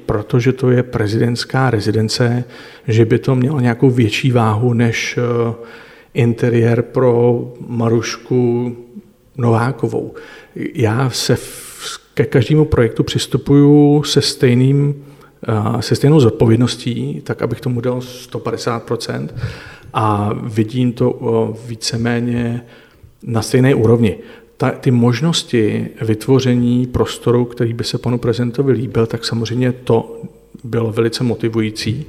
protože 0.05 0.53
to 0.53 0.71
je 0.71 0.83
prezidentská 0.83 1.69
rezidence, 1.69 2.43
že 2.87 3.05
by 3.05 3.19
to 3.19 3.35
mělo 3.35 3.59
nějakou 3.59 3.89
větší 3.89 4.31
váhu 4.31 4.73
než 4.73 5.17
eh, 5.17 5.53
interiér 6.13 6.81
pro 6.81 7.39
Marušku 7.67 8.75
Novákovou. 9.37 10.13
Já 10.55 11.09
se 11.09 11.37
ke 12.13 12.25
každému 12.25 12.65
projektu 12.65 13.03
přistupuju 13.03 14.03
se 14.03 14.21
stejným 14.21 15.05
se 15.79 15.95
stejnou 15.95 16.19
zodpovědností, 16.19 17.21
tak 17.23 17.41
abych 17.41 17.61
tomu 17.61 17.81
dal 17.81 17.99
150% 17.99 19.29
a 19.93 20.33
vidím 20.43 20.93
to 20.93 21.57
víceméně 21.65 22.65
na 23.23 23.41
stejné 23.41 23.75
úrovni. 23.75 24.17
Ta, 24.57 24.71
ty 24.71 24.91
možnosti 24.91 25.87
vytvoření 26.01 26.87
prostoru, 26.87 27.45
který 27.45 27.73
by 27.73 27.83
se 27.83 27.97
panu 27.97 28.17
prezidentovi 28.17 28.73
líbil, 28.73 29.05
tak 29.05 29.25
samozřejmě 29.25 29.71
to 29.71 30.21
bylo 30.63 30.91
velice 30.91 31.23
motivující, 31.23 32.05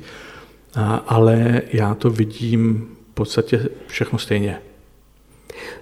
ale 1.07 1.63
já 1.73 1.95
to 1.95 2.11
vidím 2.11 2.89
v 3.11 3.15
podstatě 3.15 3.69
všechno 3.87 4.19
stejně. 4.19 4.59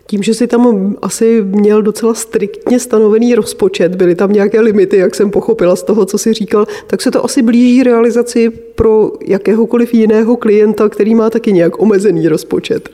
Tím, 0.06 0.22
že 0.22 0.34
si 0.34 0.46
tam 0.46 0.94
asi 1.02 1.42
měl 1.44 1.82
docela 1.82 2.14
striktně 2.14 2.80
stanovený 2.80 3.34
rozpočet, 3.34 3.94
byly 3.94 4.14
tam 4.14 4.32
nějaké 4.32 4.60
limity, 4.60 4.96
jak 4.96 5.14
jsem 5.14 5.30
pochopila 5.30 5.76
z 5.76 5.82
toho, 5.82 6.04
co 6.04 6.18
si 6.18 6.32
říkal, 6.32 6.66
tak 6.86 7.02
se 7.02 7.10
to 7.10 7.24
asi 7.24 7.42
blíží 7.42 7.82
realizaci 7.82 8.50
pro 8.50 9.12
jakéhokoliv 9.26 9.94
jiného 9.94 10.36
klienta, 10.36 10.88
který 10.88 11.14
má 11.14 11.30
taky 11.30 11.52
nějak 11.52 11.82
omezený 11.82 12.28
rozpočet. 12.28 12.90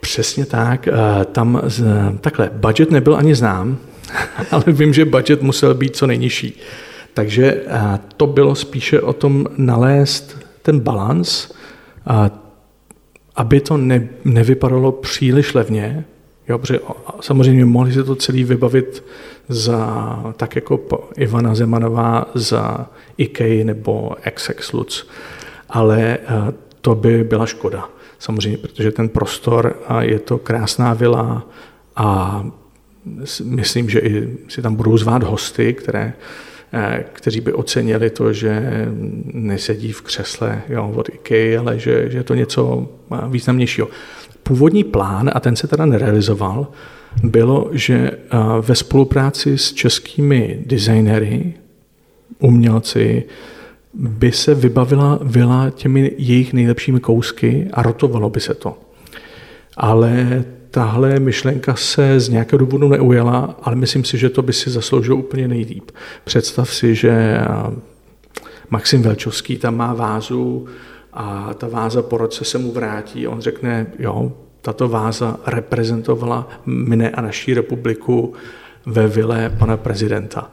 Přesně 0.00 0.46
tak. 0.46 0.88
Eh, 0.88 0.92
tam 1.24 1.62
takhle, 2.20 2.50
budget 2.52 2.90
nebyl 2.90 3.16
ani 3.16 3.34
znám, 3.34 3.78
ale 4.50 4.64
vím, 4.66 4.92
že 4.94 5.04
budget 5.04 5.42
musel 5.42 5.74
být 5.74 5.96
co 5.96 6.06
nejnižší. 6.06 6.60
Takže 7.14 7.62
eh, 7.66 7.98
to 8.16 8.26
bylo 8.26 8.54
spíše 8.54 9.00
o 9.00 9.12
tom 9.12 9.46
nalézt 9.56 10.36
ten 10.62 10.80
balans, 10.80 11.48
eh, 12.10 12.41
aby 13.36 13.60
to 13.60 13.76
ne, 13.76 14.08
nevypadalo 14.24 14.92
příliš 14.92 15.54
levně, 15.54 16.04
Jo, 16.48 16.58
protože 16.58 16.80
samozřejmě 17.20 17.64
mohli 17.64 17.92
si 17.92 18.04
to 18.04 18.16
celý 18.16 18.44
vybavit 18.44 19.04
za, 19.48 20.32
tak 20.36 20.56
jako 20.56 20.80
Ivana 21.16 21.54
Zemanová 21.54 22.30
za 22.34 22.86
IKEA 23.16 23.64
nebo 23.64 24.12
XX 24.34 24.72
Lutz, 24.72 25.06
ale 25.68 26.18
to 26.80 26.94
by 26.94 27.24
byla 27.24 27.46
škoda 27.46 27.88
samozřejmě, 28.18 28.58
protože 28.58 28.92
ten 28.92 29.08
prostor 29.08 29.76
a 29.88 30.02
je 30.02 30.18
to 30.18 30.38
krásná 30.38 30.94
vila 30.94 31.46
a 31.96 32.46
myslím, 33.44 33.90
že 33.90 33.98
i 33.98 34.38
si 34.48 34.62
tam 34.62 34.74
budou 34.74 34.96
zvát 34.96 35.22
hosty, 35.22 35.74
které, 35.74 36.12
eh, 36.12 36.51
kteří 37.12 37.40
by 37.40 37.52
ocenili 37.52 38.10
to, 38.10 38.32
že 38.32 38.86
nesedí 39.32 39.92
v 39.92 40.02
křesle 40.02 40.62
jo, 40.68 40.92
od 40.96 41.08
IKEA, 41.08 41.60
ale 41.60 41.78
že, 41.78 42.10
že 42.10 42.18
je 42.18 42.22
to 42.22 42.34
něco 42.34 42.88
eh, 43.12 43.16
významnějšího. 43.28 43.88
Původní 44.42 44.84
plán, 44.84 45.30
a 45.34 45.40
ten 45.40 45.56
se 45.56 45.68
teda 45.68 45.86
nerealizoval, 45.86 46.66
bylo, 47.22 47.70
že 47.72 47.94
eh, 47.94 48.38
ve 48.60 48.74
spolupráci 48.74 49.58
s 49.58 49.72
českými 49.72 50.62
designery, 50.66 51.54
umělci, 52.38 53.24
by 53.94 54.32
se 54.32 54.54
vybavila 54.54 55.18
vila 55.22 55.70
těmi 55.70 56.12
jejich 56.18 56.52
nejlepšími 56.52 57.00
kousky 57.00 57.68
a 57.72 57.82
rotovalo 57.82 58.30
by 58.30 58.40
se 58.40 58.54
to. 58.54 58.78
Ale 59.76 60.44
tahle 60.72 61.20
myšlenka 61.20 61.74
se 61.76 62.20
z 62.20 62.28
nějakého 62.28 62.58
důvodu 62.58 62.88
neujela, 62.88 63.56
ale 63.62 63.76
myslím 63.76 64.04
si, 64.04 64.18
že 64.18 64.30
to 64.30 64.42
by 64.42 64.52
si 64.52 64.70
zasloužilo 64.70 65.16
úplně 65.16 65.48
nejlíp. 65.48 65.90
Představ 66.24 66.74
si, 66.74 66.94
že 66.94 67.38
Maxim 68.70 69.02
Velčovský 69.02 69.56
tam 69.56 69.76
má 69.76 69.94
vázu 69.94 70.66
a 71.12 71.54
ta 71.54 71.68
váza 71.68 72.02
po 72.02 72.16
roce 72.16 72.44
se 72.44 72.58
mu 72.58 72.72
vrátí. 72.72 73.26
On 73.26 73.40
řekne, 73.40 73.86
jo, 73.98 74.32
tato 74.60 74.88
váza 74.88 75.36
reprezentovala 75.46 76.48
mne 76.66 77.10
a 77.10 77.20
naší 77.20 77.54
republiku 77.54 78.34
ve 78.86 79.08
vile 79.08 79.50
pana 79.58 79.76
prezidenta 79.76 80.50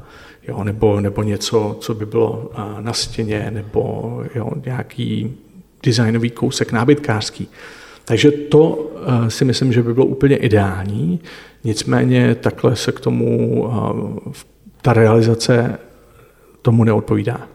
jo, 0.48 0.64
nebo, 0.64 1.02
nebo 1.02 1.24
něco, 1.24 1.78
co 1.80 1.94
by 1.94 2.06
bylo 2.06 2.52
na 2.80 2.94
stěně, 2.94 3.52
nebo 3.52 4.24
jo, 4.36 4.50
nějaký 4.66 5.38
designový 5.84 6.30
kousek 6.30 6.72
nábytkářský. 6.72 7.48
Takže 8.10 8.32
to 8.32 8.92
si 9.28 9.46
myslím, 9.46 9.74
že 9.74 9.84
by 9.84 9.94
bylo 9.94 10.06
úplně 10.06 10.38
ideální, 10.38 11.20
nicméně 11.63 12.36
takhle 12.36 12.75
se 12.75 12.92
k 12.92 13.00
tomu 13.00 13.70
ta 14.82 14.94
realizace 14.94 15.78
tomu 16.62 16.84
neodpovídá. 16.84 17.48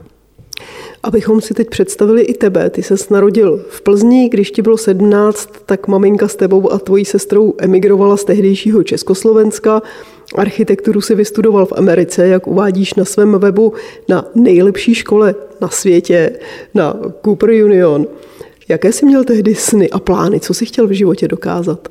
Abychom 1.03 1.41
si 1.41 1.55
teď 1.55 1.71
představili 1.71 2.23
i 2.23 2.35
tebe, 2.35 2.71
ty 2.71 2.83
se 2.83 2.95
narodil 3.11 3.65
v 3.69 3.81
Plzni, 3.81 4.29
když 4.29 4.51
ti 4.51 4.63
bylo 4.63 4.77
17, 4.77 5.51
tak 5.67 5.89
maminka 5.89 6.29
s 6.29 6.37
tebou 6.37 6.73
a 6.73 6.79
tvojí 6.79 7.05
sestrou 7.05 7.55
emigrovala 7.59 8.17
z 8.17 8.25
tehdejšího 8.25 8.83
Československa. 8.83 9.83
Architekturu 10.35 11.01
si 11.01 11.15
vystudoval 11.15 11.67
v 11.67 11.73
Americe, 11.77 12.27
jak 12.27 12.47
uvádíš 12.47 12.95
na 12.95 13.05
svém 13.05 13.39
webu, 13.39 13.73
na 14.09 14.25
nejlepší 14.35 14.95
škole 14.95 15.35
na 15.61 15.69
světě, 15.69 16.39
na 16.75 17.01
Cooper 17.25 17.51
Union. 17.51 18.07
Jaké 18.69 18.93
jsi 18.93 19.07
měl 19.07 19.25
tehdy 19.25 19.55
sny 19.55 19.91
a 19.91 19.99
plány? 19.99 20.41
Co 20.41 20.55
jsi 20.55 20.67
chtěl 20.67 20.87
v 20.87 20.93
životě 20.93 21.29
dokázat? 21.29 21.89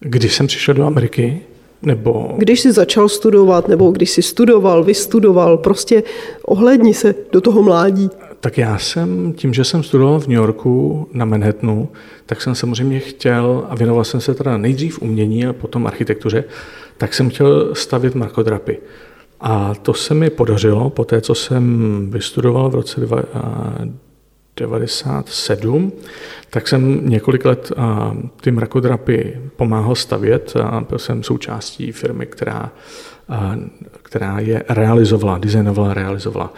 Když 0.00 0.34
jsem 0.34 0.46
přišel 0.46 0.74
do 0.74 0.84
Ameriky, 0.84 1.40
nebo... 1.82 2.34
Když 2.36 2.60
jsi 2.60 2.72
začal 2.72 3.08
studovat, 3.08 3.68
nebo 3.68 3.90
když 3.90 4.10
jsi 4.10 4.22
studoval, 4.22 4.84
vystudoval, 4.84 5.58
prostě 5.58 6.02
ohledni 6.46 6.94
se 6.94 7.14
do 7.32 7.40
toho 7.40 7.62
mládí. 7.62 8.10
Tak 8.40 8.58
já 8.58 8.78
jsem, 8.78 9.32
tím, 9.32 9.54
že 9.54 9.64
jsem 9.64 9.82
studoval 9.82 10.20
v 10.20 10.26
New 10.26 10.36
Yorku 10.36 11.08
na 11.12 11.24
Manhattanu, 11.24 11.88
tak 12.26 12.42
jsem 12.42 12.54
samozřejmě 12.54 13.00
chtěl, 13.00 13.66
a 13.68 13.74
věnoval 13.74 14.04
jsem 14.04 14.20
se 14.20 14.34
teda 14.34 14.56
nejdřív 14.56 15.02
umění 15.02 15.46
a 15.46 15.52
potom 15.52 15.86
architektuře, 15.86 16.44
tak 16.98 17.14
jsem 17.14 17.30
chtěl 17.30 17.74
stavět 17.74 18.14
markodrapy. 18.14 18.78
A 19.40 19.74
to 19.74 19.94
se 19.94 20.14
mi 20.14 20.30
podařilo 20.30 20.90
po 20.90 21.04
té, 21.04 21.20
co 21.20 21.34
jsem 21.34 22.06
vystudoval 22.10 22.70
v 22.70 22.74
roce 22.74 23.00
1997, 24.58 25.92
tak 26.50 26.68
jsem 26.68 27.08
několik 27.08 27.44
let 27.44 27.72
ty 28.40 28.50
mrakodrapy 28.50 29.40
pomáhal 29.56 29.94
stavět 29.94 30.52
a 30.62 30.84
byl 30.88 30.98
jsem 30.98 31.22
součástí 31.22 31.92
firmy, 31.92 32.26
která, 32.26 32.72
která 34.02 34.40
je 34.40 34.62
realizovala, 34.68 35.38
designovala, 35.38 35.94
realizovala. 35.94 36.52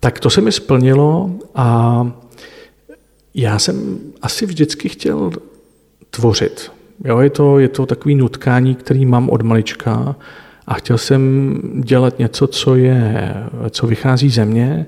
Tak 0.00 0.20
to 0.20 0.30
se 0.30 0.40
mi 0.40 0.52
splnilo 0.52 1.30
a 1.54 2.10
Já 3.34 3.58
jsem 3.58 3.98
asi 4.22 4.46
vždycky 4.46 4.88
chtěl 4.88 5.30
tvořit. 6.10 6.72
Jo, 7.04 7.20
je, 7.20 7.30
to, 7.30 7.58
je 7.58 7.68
to 7.68 7.86
takový 7.86 8.14
nutkání, 8.14 8.74
který 8.74 9.06
mám 9.06 9.30
od 9.30 9.42
malička 9.42 10.16
a 10.66 10.74
chtěl 10.74 10.98
jsem 10.98 11.54
dělat 11.74 12.18
něco, 12.18 12.46
co, 12.46 12.74
je, 12.74 13.34
co 13.70 13.86
vychází 13.86 14.30
ze 14.30 14.44
mě 14.44 14.86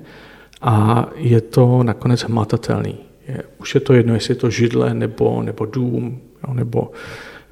a 0.61 1.09
je 1.15 1.41
to 1.41 1.83
nakonec 1.83 2.21
hmatatelný. 2.23 2.95
Je, 3.27 3.43
už 3.59 3.75
je 3.75 3.81
to 3.81 3.93
jedno, 3.93 4.13
jestli 4.13 4.31
je 4.31 4.35
to 4.35 4.49
židle 4.49 4.93
nebo, 4.93 5.41
nebo 5.41 5.65
dům, 5.65 6.21
jo, 6.47 6.53
nebo, 6.53 6.91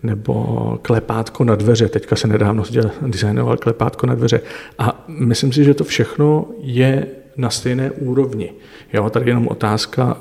nebo 0.03 0.79
klepátko 0.81 1.43
na 1.43 1.55
dveře. 1.55 1.89
Teďka 1.89 2.15
se 2.15 2.27
nedávno 2.27 2.63
designoval 3.01 3.57
klepátko 3.57 4.07
na 4.07 4.15
dveře. 4.15 4.41
A 4.77 5.05
myslím 5.07 5.53
si, 5.53 5.63
že 5.63 5.73
to 5.73 5.83
všechno 5.83 6.45
je 6.59 7.07
na 7.37 7.49
stejné 7.49 7.91
úrovni. 7.91 8.53
Jo, 8.93 9.09
tady 9.09 9.25
je 9.25 9.29
jenom 9.29 9.47
otázka 9.47 10.17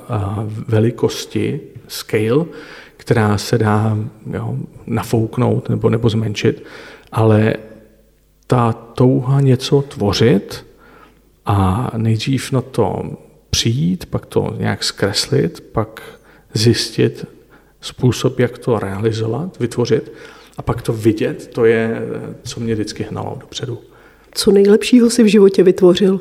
velikosti, 0.69 1.61
scale, 1.89 2.45
která 2.97 3.39
se 3.39 3.59
dá 3.59 3.99
jo, 4.33 4.57
nafouknout 4.87 5.69
nebo, 5.69 5.91
nebo 5.91 6.09
zmenšit, 6.09 6.65
ale 7.13 7.55
ta 8.47 8.73
touha 8.73 9.41
něco 9.41 9.83
tvořit 9.83 10.68
a 11.49 11.91
nejdřív 11.97 12.53
na 12.53 12.61
to 12.61 13.03
přijít, 13.51 14.07
pak 14.07 14.27
to 14.27 14.55
nějak 14.59 14.85
zkreslit, 14.85 15.61
pak 15.61 16.03
zjistit 16.55 17.27
způsob, 17.81 18.39
jak 18.39 18.59
to 18.59 18.79
realizovat, 18.79 19.59
vytvořit 19.59 20.13
a 20.57 20.63
pak 20.63 20.83
to 20.83 20.93
vidět, 20.93 21.47
to 21.47 21.65
je, 21.65 22.03
co 22.43 22.61
mě 22.61 22.75
vždycky 22.75 23.07
hnalo 23.11 23.37
dopředu. 23.41 23.79
Co 24.35 24.51
nejlepšího 24.51 25.11
si 25.11 25.23
v 25.23 25.27
životě 25.27 25.63
vytvořil? 25.63 26.21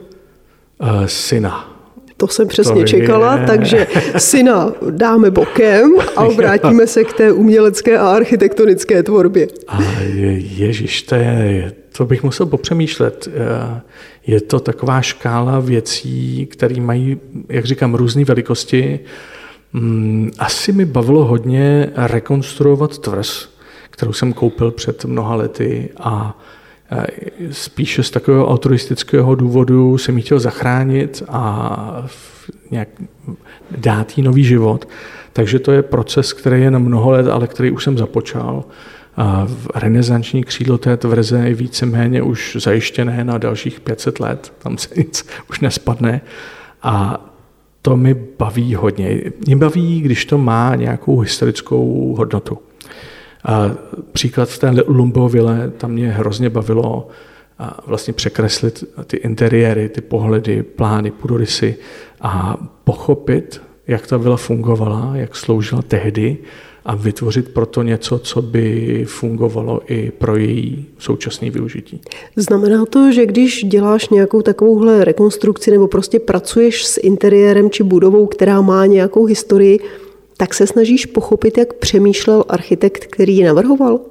Uh, 0.81 1.05
syna. 1.05 1.73
To 2.17 2.27
jsem 2.27 2.47
přesně 2.47 2.81
to 2.81 2.87
čekala, 2.87 3.37
je. 3.37 3.45
takže 3.45 3.87
syna 4.17 4.73
dáme 4.89 5.31
bokem 5.31 5.91
a 6.15 6.23
obrátíme 6.25 6.87
se 6.87 7.03
k 7.03 7.13
té 7.13 7.31
umělecké 7.31 7.97
a 7.97 8.09
architektonické 8.09 9.03
tvorbě. 9.03 9.47
A 9.67 9.81
je, 10.01 10.31
ježiš, 10.37 11.01
to, 11.01 11.15
je, 11.15 11.73
to 11.97 12.05
bych 12.05 12.23
musel 12.23 12.45
popřemýšlet. 12.45 13.27
Je 14.27 14.41
to 14.41 14.59
taková 14.59 15.01
škála 15.01 15.59
věcí, 15.59 16.45
které 16.45 16.81
mají, 16.81 17.17
jak 17.49 17.65
říkám, 17.65 17.95
různé 17.95 18.25
velikosti. 18.25 18.99
Mm, 19.73 20.31
asi 20.39 20.71
mi 20.71 20.85
bavilo 20.85 21.25
hodně 21.25 21.89
rekonstruovat 21.95 22.97
tvrz, 22.97 23.49
kterou 23.89 24.13
jsem 24.13 24.33
koupil 24.33 24.71
před 24.71 25.05
mnoha 25.05 25.35
lety 25.35 25.89
a 25.99 26.39
Eh, 26.91 27.07
spíše 27.51 28.03
z 28.03 28.11
takového 28.11 28.47
autoristického 28.47 29.35
důvodu 29.35 29.97
jsem 29.97 30.17
ji 30.17 30.23
chtěl 30.23 30.39
zachránit 30.39 31.23
a 31.29 32.07
nějak 32.71 32.87
dát 33.77 34.17
jí 34.17 34.23
nový 34.23 34.43
život. 34.43 34.87
Takže 35.33 35.59
to 35.59 35.71
je 35.71 35.81
proces, 35.81 36.33
který 36.33 36.61
je 36.61 36.71
na 36.71 36.79
mnoho 36.79 37.11
let, 37.11 37.27
ale 37.27 37.47
který 37.47 37.71
už 37.71 37.83
jsem 37.83 37.97
započal. 37.97 38.63
Renesanční 39.75 40.43
křídlo 40.43 40.77
té 40.77 40.97
tvrze 40.97 41.39
je 41.39 41.53
víceméně 41.53 42.21
už 42.21 42.57
zajištěné 42.59 43.23
na 43.23 43.37
dalších 43.37 43.79
500 43.79 44.19
let, 44.19 44.53
tam 44.59 44.77
se 44.77 44.89
nic 44.97 45.27
už 45.49 45.59
nespadne. 45.59 46.21
A 46.83 47.23
to 47.81 47.97
mi 47.97 48.13
baví 48.13 48.75
hodně. 48.75 49.21
Mě 49.45 49.55
baví, 49.55 50.01
když 50.01 50.25
to 50.25 50.37
má 50.37 50.75
nějakou 50.75 51.19
historickou 51.19 52.15
hodnotu. 52.17 52.57
A 53.43 53.71
příklad 54.11 54.49
v 54.49 54.59
té 54.59 54.73
Lumbovile, 54.87 55.71
tam 55.77 55.91
mě 55.91 56.11
hrozně 56.11 56.49
bavilo 56.49 57.07
a 57.59 57.79
vlastně 57.85 58.13
překreslit 58.13 58.83
ty 59.07 59.17
interiéry, 59.17 59.89
ty 59.89 60.01
pohledy, 60.01 60.63
plány, 60.63 61.11
půdorysy 61.11 61.75
a 62.21 62.57
pochopit, 62.83 63.61
jak 63.87 64.07
ta 64.07 64.17
vila 64.17 64.37
fungovala, 64.37 65.11
jak 65.15 65.35
sloužila 65.35 65.81
tehdy 65.81 66.37
a 66.87 66.95
vytvořit 66.95 67.49
proto 67.49 67.83
něco, 67.83 68.19
co 68.19 68.41
by 68.41 69.05
fungovalo 69.07 69.81
i 69.87 70.11
pro 70.11 70.35
její 70.35 70.85
současné 70.97 71.49
využití. 71.49 72.01
Znamená 72.35 72.85
to, 72.85 73.11
že 73.11 73.25
když 73.25 73.63
děláš 73.63 74.09
nějakou 74.09 74.41
takovouhle 74.41 75.05
rekonstrukci 75.05 75.71
nebo 75.71 75.87
prostě 75.87 76.19
pracuješ 76.19 76.85
s 76.85 76.99
interiérem 77.03 77.69
či 77.69 77.83
budovou, 77.83 78.25
která 78.27 78.61
má 78.61 78.85
nějakou 78.85 79.25
historii, 79.25 79.79
tak 80.37 80.53
se 80.53 80.67
snažíš 80.67 81.05
pochopit, 81.05 81.57
jak 81.57 81.73
přemýšlel 81.73 82.43
architekt, 82.49 83.05
který 83.05 83.37
ji 83.37 83.43
navrhoval? 83.43 83.93
Uh, 83.93 84.01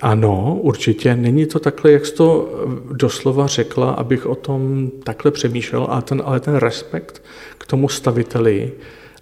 ano, 0.00 0.58
určitě. 0.62 1.16
Není 1.16 1.46
to 1.46 1.58
takhle, 1.58 1.92
jak 1.92 2.06
jsi 2.06 2.14
to 2.14 2.48
doslova 2.92 3.46
řekla, 3.46 3.90
abych 3.90 4.26
o 4.26 4.34
tom 4.34 4.90
takhle 5.04 5.30
přemýšlel, 5.30 5.86
ale 5.90 6.02
ten, 6.02 6.22
ale 6.24 6.40
ten 6.40 6.54
respekt 6.54 7.22
k 7.58 7.66
tomu 7.66 7.88
staviteli, 7.88 8.72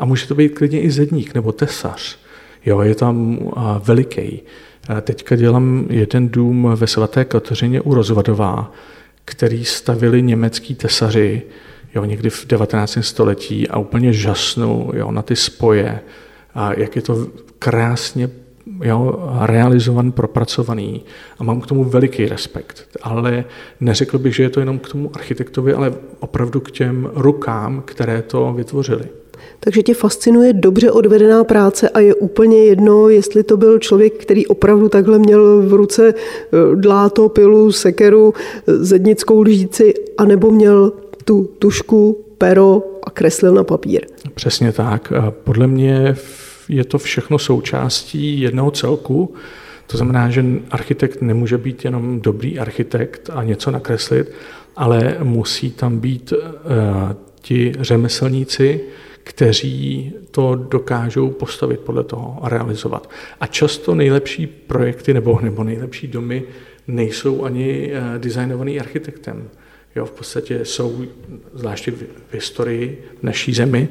a 0.01 0.05
může 0.05 0.27
to 0.27 0.35
být 0.35 0.49
klidně 0.49 0.81
i 0.81 0.91
zedník 0.91 1.35
nebo 1.35 1.53
tesař, 1.53 2.19
jo, 2.67 2.81
je 2.81 2.95
tam 2.95 3.39
veliký. 3.85 4.43
Teďka 5.03 5.37
dělám 5.37 5.87
jeden 5.91 6.29
dům 6.29 6.73
ve 6.75 6.87
svaté 6.87 7.25
Kateřině 7.25 7.81
u 7.81 7.95
Rozvadová, 7.95 8.73
který 9.25 9.65
stavili 9.65 10.23
německý 10.23 10.75
tesaři, 10.75 11.43
jo, 11.95 12.05
někdy 12.05 12.31
v 12.31 12.47
19. 12.47 12.99
století 13.01 13.69
a 13.69 13.79
úplně 13.79 14.13
žasnu 14.13 14.91
jo, 14.95 15.11
na 15.11 15.23
ty 15.23 15.37
spoje 15.37 16.01
a 16.55 16.73
jak 16.73 16.97
je 16.97 17.03
to 17.03 17.27
krásně 17.59 18.31
jo, 18.85 19.31
realizovan, 19.41 20.13
propracovaný 20.13 21.05
a 21.39 21.45
mám 21.45 21.61
k 21.61 21.67
tomu 21.67 21.85
veliký 21.85 22.27
respekt. 22.27 22.99
Ale 23.03 23.45
neřekl 23.81 24.19
bych, 24.19 24.37
že 24.37 24.43
je 24.43 24.51
to 24.51 24.61
jenom 24.61 24.79
k 24.79 24.89
tomu 24.89 25.11
architektovi, 25.15 25.75
ale 25.75 25.93
opravdu 26.21 26.61
k 26.61 26.71
těm 26.71 27.11
rukám, 27.15 27.83
které 27.87 28.23
to 28.23 28.53
vytvořili. 28.53 29.05
Takže 29.61 29.83
tě 29.83 29.95
fascinuje 29.95 30.53
dobře 30.53 30.91
odvedená 30.91 31.45
práce 31.45 31.89
a 31.89 32.01
je 32.01 32.15
úplně 32.15 32.65
jedno, 32.65 33.09
jestli 33.09 33.43
to 33.43 33.57
byl 33.57 33.79
člověk, 33.79 34.13
který 34.15 34.47
opravdu 34.47 34.89
takhle 34.89 35.19
měl 35.19 35.63
v 35.63 35.73
ruce 35.73 36.15
eh, 36.15 36.77
dláto, 36.77 37.29
pilu, 37.29 37.73
sekeru, 37.73 38.35
eh, 38.37 38.77
zednickou 38.77 39.43
lžíci, 39.43 39.95
anebo 40.19 40.51
měl 40.51 40.93
tu 41.25 41.51
tušku, 41.59 42.25
pero 42.39 42.83
a 43.05 43.11
kreslil 43.11 43.55
na 43.55 43.65
papír. 43.65 44.07
Přesně 44.35 44.73
tak. 44.73 45.13
Podle 45.45 45.67
mě 45.67 46.17
je 46.69 46.85
to 46.85 46.99
všechno 46.99 47.39
součástí 47.39 48.41
jednoho 48.41 48.71
celku. 48.71 49.35
To 49.87 49.97
znamená, 49.97 50.31
že 50.31 50.45
architekt 50.71 51.23
nemůže 51.23 51.59
být 51.59 51.85
jenom 51.85 52.21
dobrý 52.21 52.59
architekt 52.59 53.31
a 53.33 53.45
něco 53.45 53.71
nakreslit, 53.71 54.33
ale 54.77 55.17
musí 55.23 55.71
tam 55.71 55.99
být 55.99 56.33
ti 57.43 57.73
řemeslníci, 57.81 58.81
kteří 59.25 60.13
to 60.31 60.55
dokážou 60.55 61.31
postavit 61.31 61.81
podle 61.81 62.05
toho 62.05 62.39
a 62.43 62.49
realizovat. 62.49 63.11
A 63.41 63.47
často 63.47 63.95
nejlepší 63.95 64.47
projekty 64.47 65.15
nebo, 65.15 65.41
nebo 65.43 65.65
nejlepší 65.65 66.07
domy 66.07 66.43
nejsou 66.89 67.45
ani 67.45 67.93
uh, 67.93 68.19
designovaný 68.19 68.81
architektem. 68.81 69.49
Jo, 69.97 70.05
v 70.05 70.11
podstatě 70.11 70.65
jsou, 70.65 71.05
zvláště 71.55 71.91
v 71.91 72.05
historii 72.33 73.05
naší 73.23 73.55
zemi, 73.55 73.89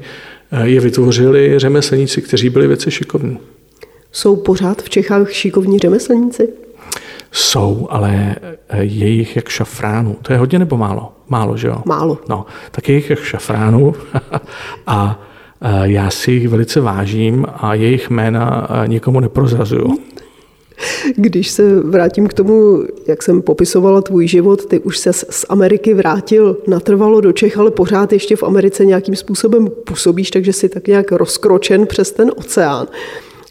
eh, 0.51 0.67
je 0.67 0.79
vytvořili 0.79 1.59
řemeslníci, 1.59 2.21
kteří 2.21 2.49
byli 2.49 2.67
věci 2.67 2.91
šikovní. 2.91 3.39
Jsou 4.11 4.35
pořád 4.35 4.81
v 4.81 4.89
Čechách 4.89 5.31
šikovní 5.31 5.79
řemeslníci? 5.79 6.53
Jsou, 7.31 7.87
ale 7.89 8.35
eh, 8.69 8.83
je 8.83 9.07
jich 9.07 9.35
jak 9.35 9.49
šafránu. 9.49 10.17
To 10.21 10.33
je 10.33 10.39
hodně 10.39 10.59
nebo 10.59 10.77
málo? 10.77 11.11
Málo, 11.27 11.57
že 11.57 11.67
jo? 11.67 11.81
Málo. 11.85 12.17
No, 12.29 12.45
tak 12.71 12.89
je 12.89 12.95
jich 12.95 13.09
jak 13.09 13.19
šafránu 13.19 13.93
a 14.87 15.21
eh, 15.61 15.81
já 15.83 16.09
si 16.09 16.31
jich 16.31 16.47
velice 16.47 16.81
vážím 16.81 17.45
a 17.53 17.73
jejich 17.73 18.09
jména 18.09 18.67
nikomu 18.87 19.19
neprozrazuju. 19.19 19.99
Když 21.15 21.49
se 21.49 21.79
vrátím 21.79 22.27
k 22.27 22.33
tomu, 22.33 22.83
jak 23.07 23.23
jsem 23.23 23.41
popisovala 23.41 24.01
tvůj 24.01 24.27
život, 24.27 24.65
ty 24.65 24.79
už 24.79 24.97
se 24.97 25.13
z 25.13 25.45
Ameriky 25.49 25.93
vrátil 25.93 26.57
natrvalo 26.67 27.21
do 27.21 27.31
Čech, 27.31 27.57
ale 27.57 27.71
pořád 27.71 28.13
ještě 28.13 28.35
v 28.35 28.43
Americe 28.43 28.85
nějakým 28.85 29.15
způsobem 29.15 29.67
působíš, 29.85 30.31
takže 30.31 30.53
jsi 30.53 30.69
tak 30.69 30.87
nějak 30.87 31.11
rozkročen 31.11 31.87
přes 31.87 32.11
ten 32.11 32.31
oceán. 32.35 32.87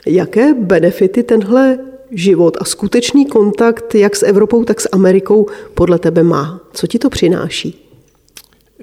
Jaké 0.07 0.55
benefity 0.55 1.23
tenhle 1.23 1.79
život 2.11 2.57
a 2.61 2.64
skutečný 2.64 3.27
kontakt 3.27 3.94
jak 3.94 4.16
s 4.16 4.23
Evropou, 4.23 4.64
tak 4.64 4.81
s 4.81 4.88
Amerikou 4.92 5.47
podle 5.75 5.99
tebe 5.99 6.23
má? 6.23 6.61
Co 6.73 6.87
ti 6.87 6.99
to 6.99 7.11
přináší? 7.11 7.85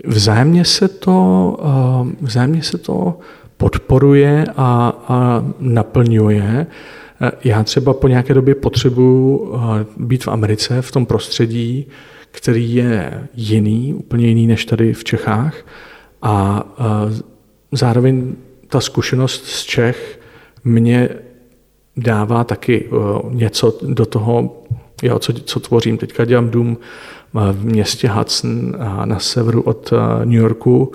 Vzájemně 0.04 0.66
se 0.66 0.88
to, 0.88 1.58
eh, 1.62 2.16
vzájemně 2.22 2.64
se 2.64 2.78
to 2.78 3.20
podporuje 3.58 4.46
a, 4.58 5.04
a 5.08 5.46
naplňuje. 5.60 6.68
Eh, 7.22 7.32
já 7.44 7.64
třeba 7.64 7.94
po 7.94 8.08
nějaké 8.08 8.34
době 8.34 8.56
potřebuji 8.56 9.54
eh, 9.56 9.86
být 9.98 10.24
v 10.24 10.28
Americe, 10.28 10.82
v 10.82 10.92
tom 10.92 11.06
prostředí, 11.06 11.88
který 12.32 12.76
je 12.76 13.28
jiný, 13.34 13.94
úplně 13.94 14.28
jiný 14.28 14.48
než 14.48 14.66
tady 14.66 14.94
v 14.94 15.04
Čechách. 15.04 15.56
A 16.22 16.66
zároveň 17.72 18.36
ta 18.68 18.82
zkušenost 18.82 19.46
z 19.46 19.64
Čech 19.64 20.20
mě 20.64 21.10
dává 21.98 22.44
taky 22.44 22.90
něco 23.30 23.78
do 23.82 24.06
toho, 24.06 24.64
jo, 25.04 25.20
co, 25.20 25.34
co 25.34 25.60
tvořím. 25.60 25.98
Teďka 25.98 26.26
dělám 26.26 26.50
dům 26.50 26.78
v 27.34 27.66
městě 27.66 28.10
Hudson 28.10 28.76
na 29.06 29.20
severu 29.20 29.62
od 29.62 29.94
New 30.26 30.40
Yorku 30.40 30.92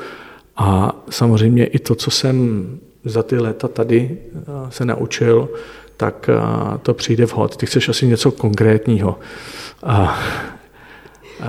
A 0.56 0.96
samozřejmě 1.10 1.66
i 1.66 1.78
to, 1.78 1.94
co 1.94 2.10
jsem 2.10 2.66
za 3.04 3.22
ty 3.22 3.38
léta 3.38 3.68
tady 3.68 4.18
se 4.68 4.84
naučil, 4.84 5.48
tak 5.96 6.30
to 6.82 6.94
přijde 6.94 7.26
vhod. 7.26 7.56
Ty 7.56 7.66
chceš 7.66 7.88
asi 7.88 8.06
něco 8.06 8.30
konkrétního. 8.30 9.18
A, 9.82 10.18
a 11.40 11.48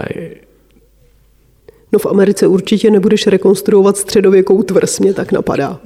No 1.93 1.99
v 1.99 2.05
Americe 2.05 2.47
určitě 2.47 2.91
nebudeš 2.91 3.27
rekonstruovat 3.27 3.97
středověkou 3.97 4.63
tvrz, 4.63 4.99
mě 4.99 5.13
tak 5.13 5.31
napadá. 5.31 5.79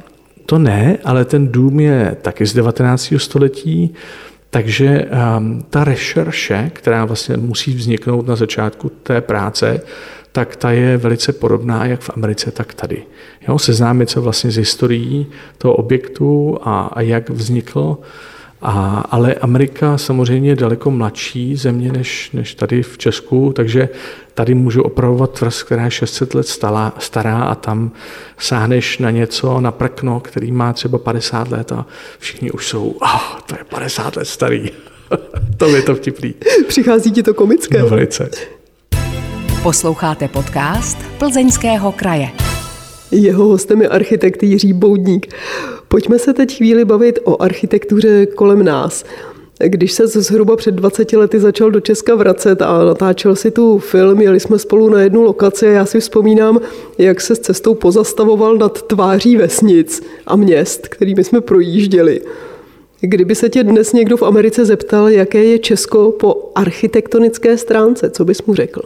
To 0.46 0.60
ne, 0.60 0.98
ale 1.04 1.26
ten 1.26 1.48
dům 1.48 1.80
je 1.80 2.18
taky 2.22 2.46
z 2.46 2.54
19. 2.54 3.14
století, 3.18 3.94
takže 4.50 5.06
um, 5.38 5.66
ta 5.70 5.84
rešerše, 5.84 6.72
která 6.74 7.06
vlastně 7.06 7.38
musí 7.38 7.74
vzniknout 7.74 8.28
na 8.28 8.36
začátku 8.36 8.90
té 8.90 9.22
práce, 9.22 9.82
tak 10.32 10.56
ta 10.56 10.72
je 10.72 10.98
velice 10.98 11.34
podobná 11.34 11.86
jak 11.86 12.02
v 12.02 12.10
Americe, 12.10 12.52
tak 12.52 12.74
tady. 12.74 13.04
Jo, 13.48 13.60
seznámit 13.60 14.10
se 14.10 14.20
vlastně 14.20 14.52
s 14.52 14.56
historií 14.56 15.28
toho 15.58 15.74
objektu 15.74 16.58
a, 16.62 16.82
a 16.82 17.02
jak 17.02 17.30
vznikl. 17.30 17.98
A, 18.62 19.04
ale 19.12 19.34
Amerika 19.34 19.98
samozřejmě 19.98 20.50
je 20.50 20.56
daleko 20.56 20.92
mladší 20.92 21.56
země 21.56 21.92
než, 21.92 22.32
než 22.32 22.56
tady 22.56 22.84
v 22.84 22.98
Česku, 22.98 23.54
takže 23.56 23.90
tady 24.34 24.54
můžu 24.54 24.82
opravovat 24.82 25.32
tvrz, 25.32 25.64
která 25.64 25.86
je 25.86 25.92
600 25.92 26.36
let 26.36 26.48
stará, 26.48 26.94
stará 27.00 27.44
a 27.44 27.56
tam 27.56 27.92
sáhneš 28.38 28.98
na 28.98 29.12
něco, 29.12 29.62
na 29.62 29.72
prkno, 29.72 30.20
který 30.20 30.52
má 30.52 30.74
třeba 30.74 30.98
50 30.98 31.52
let 31.52 31.72
a 31.72 31.86
všichni 32.20 32.52
už 32.52 32.68
jsou, 32.68 32.90
oh, 33.02 33.40
to 33.46 33.56
je 33.56 33.64
50 33.64 34.16
let 34.16 34.26
starý. 34.26 34.70
to 35.58 35.76
je 35.76 35.82
to 35.82 35.96
vtipný. 35.96 36.34
Přichází 36.68 37.12
ti 37.12 37.24
to 37.24 37.34
komické? 37.34 37.80
No, 37.80 37.90
velice. 37.90 38.30
Posloucháte 39.64 40.28
podcast 40.28 40.98
Plzeňského 41.18 41.92
kraje. 41.92 42.55
Jeho 43.12 43.46
hostem 43.46 43.82
je 43.82 43.88
architekt 43.88 44.44
Jiří 44.44 44.74
Boudník. 44.74 45.28
Pojďme 45.88 46.20
se 46.20 46.34
teď 46.34 46.58
chvíli 46.58 46.86
bavit 46.86 47.20
o 47.24 47.42
architektuře 47.42 48.26
kolem 48.26 48.64
nás. 48.64 49.04
Když 49.60 49.92
se 49.92 50.08
zhruba 50.08 50.56
před 50.56 50.76
20 50.76 51.14
lety 51.14 51.40
začal 51.40 51.72
do 51.72 51.80
Česka 51.80 52.16
vracet 52.16 52.62
a 52.62 52.86
natáčel 52.86 53.36
si 53.36 53.52
tu 53.52 53.80
film, 53.80 54.22
jeli 54.22 54.40
jsme 54.40 54.60
spolu 54.60 54.90
na 54.90 55.02
jednu 55.02 55.22
lokaci 55.22 55.68
a 55.68 55.72
já 55.72 55.86
si 55.86 56.00
vzpomínám, 56.00 56.60
jak 56.98 57.22
se 57.22 57.36
s 57.36 57.40
cestou 57.40 57.74
pozastavoval 57.74 58.58
nad 58.58 58.82
tváří 58.82 59.38
vesnic 59.38 60.04
a 60.28 60.36
měst, 60.36 60.88
kterými 60.88 61.24
jsme 61.24 61.42
projížděli. 61.42 62.22
Kdyby 63.02 63.36
se 63.36 63.50
tě 63.50 63.64
dnes 63.64 63.94
někdo 63.94 64.18
v 64.18 64.24
Americe 64.24 64.66
zeptal, 64.66 65.10
jaké 65.10 65.44
je 65.44 65.60
Česko 65.60 66.12
po 66.12 66.52
architektonické 66.56 67.58
stránce, 67.58 68.10
co 68.10 68.26
bys 68.26 68.44
mu 68.46 68.56
řekl? 68.56 68.82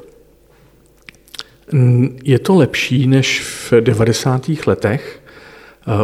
Je 2.24 2.40
to 2.40 2.56
lepší 2.56 3.08
než 3.08 3.42
v 3.42 3.74
90. 3.80 4.50
letech. 4.68 5.22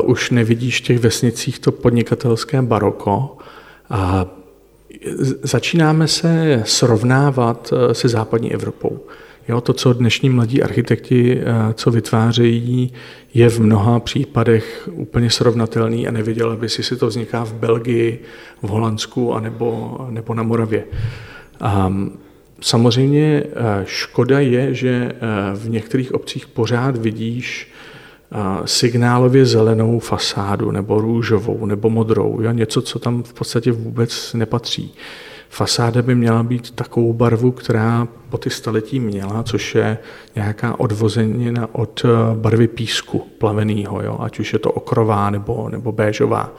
Už 0.03 0.31
nevidíš 0.31 0.81
v 0.81 0.83
těch 0.83 0.99
vesnicích 0.99 1.59
to 1.59 1.71
podnikatelské 1.71 2.61
baroko. 2.61 3.37
A 3.89 4.25
začínáme 5.43 6.07
se 6.07 6.61
srovnávat 6.65 7.73
eh, 7.73 7.93
se 7.93 8.09
západní 8.09 8.53
Evropou. 8.53 8.99
Jo, 9.47 9.61
to, 9.61 9.73
co 9.73 9.93
dnešní 9.93 10.29
mladí 10.29 10.63
architekti, 10.63 11.39
eh, 11.39 11.73
co 11.73 11.91
vytvářejí, 11.91 12.93
je 13.33 13.49
v 13.49 13.59
mnoha 13.59 13.99
případech 13.99 14.89
úplně 14.91 15.29
srovnatelný 15.29 16.07
a 16.07 16.11
nevěděla 16.11 16.55
by 16.55 16.69
si, 16.69 16.95
to 16.95 17.07
vzniká 17.07 17.43
v 17.43 17.53
Belgii, 17.53 18.19
v 18.61 18.67
Holandsku 18.67 19.33
anebo, 19.33 19.97
nebo 20.09 20.33
na 20.33 20.43
Moravě. 20.43 20.83
A 21.59 21.93
samozřejmě 22.61 23.43
eh, 23.45 23.83
škoda 23.85 24.39
je, 24.39 24.73
že 24.73 25.11
v 25.55 25.69
některých 25.69 26.13
obcích 26.13 26.47
pořád 26.47 26.97
vidíš 26.97 27.71
signálově 28.65 29.45
zelenou 29.45 29.99
fasádu, 29.99 30.71
nebo 30.71 31.01
růžovou, 31.01 31.65
nebo 31.65 31.89
modrou, 31.89 32.41
jo? 32.41 32.51
něco, 32.51 32.81
co 32.81 32.99
tam 32.99 33.23
v 33.23 33.33
podstatě 33.33 33.71
vůbec 33.71 34.33
nepatří. 34.33 34.93
Fasáda 35.49 36.01
by 36.01 36.15
měla 36.15 36.43
být 36.43 36.71
takovou 36.71 37.13
barvu, 37.13 37.51
která 37.51 38.07
po 38.29 38.37
ty 38.37 38.49
staletí 38.49 38.99
měla, 38.99 39.43
což 39.43 39.75
je 39.75 39.97
nějaká 40.35 40.79
odvozenina 40.79 41.69
od 41.71 42.05
eh, 42.05 42.09
barvy 42.35 42.67
písku 42.67 43.19
plaveného, 43.37 44.01
jo? 44.01 44.17
ať 44.19 44.39
už 44.39 44.53
je 44.53 44.59
to 44.59 44.71
okrová 44.71 45.29
nebo, 45.29 45.69
nebo 45.69 45.91
béžová. 45.91 46.53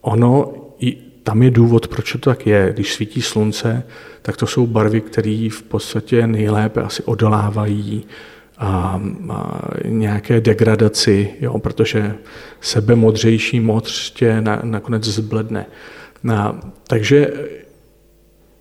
Ono, 0.00 0.52
i 0.78 0.98
tam 1.22 1.42
je 1.42 1.50
důvod, 1.50 1.88
proč 1.88 2.12
to 2.12 2.18
tak 2.18 2.46
je. 2.46 2.70
Když 2.74 2.94
svítí 2.94 3.22
slunce, 3.22 3.82
tak 4.22 4.36
to 4.36 4.46
jsou 4.46 4.66
barvy, 4.66 5.00
které 5.00 5.48
v 5.52 5.62
podstatě 5.62 6.26
nejlépe 6.26 6.82
asi 6.82 7.02
odolávají 7.02 8.04
a, 8.58 9.00
a 9.30 9.60
nějaké 9.84 10.40
degradaci, 10.40 11.30
jo, 11.40 11.58
protože 11.58 12.14
sebe 12.60 12.94
modřejší 12.94 13.60
modř 13.60 14.10
tě 14.10 14.40
na, 14.40 14.60
nakonec 14.64 15.04
zbledne. 15.04 15.66
A, 16.34 16.60
takže 16.86 17.32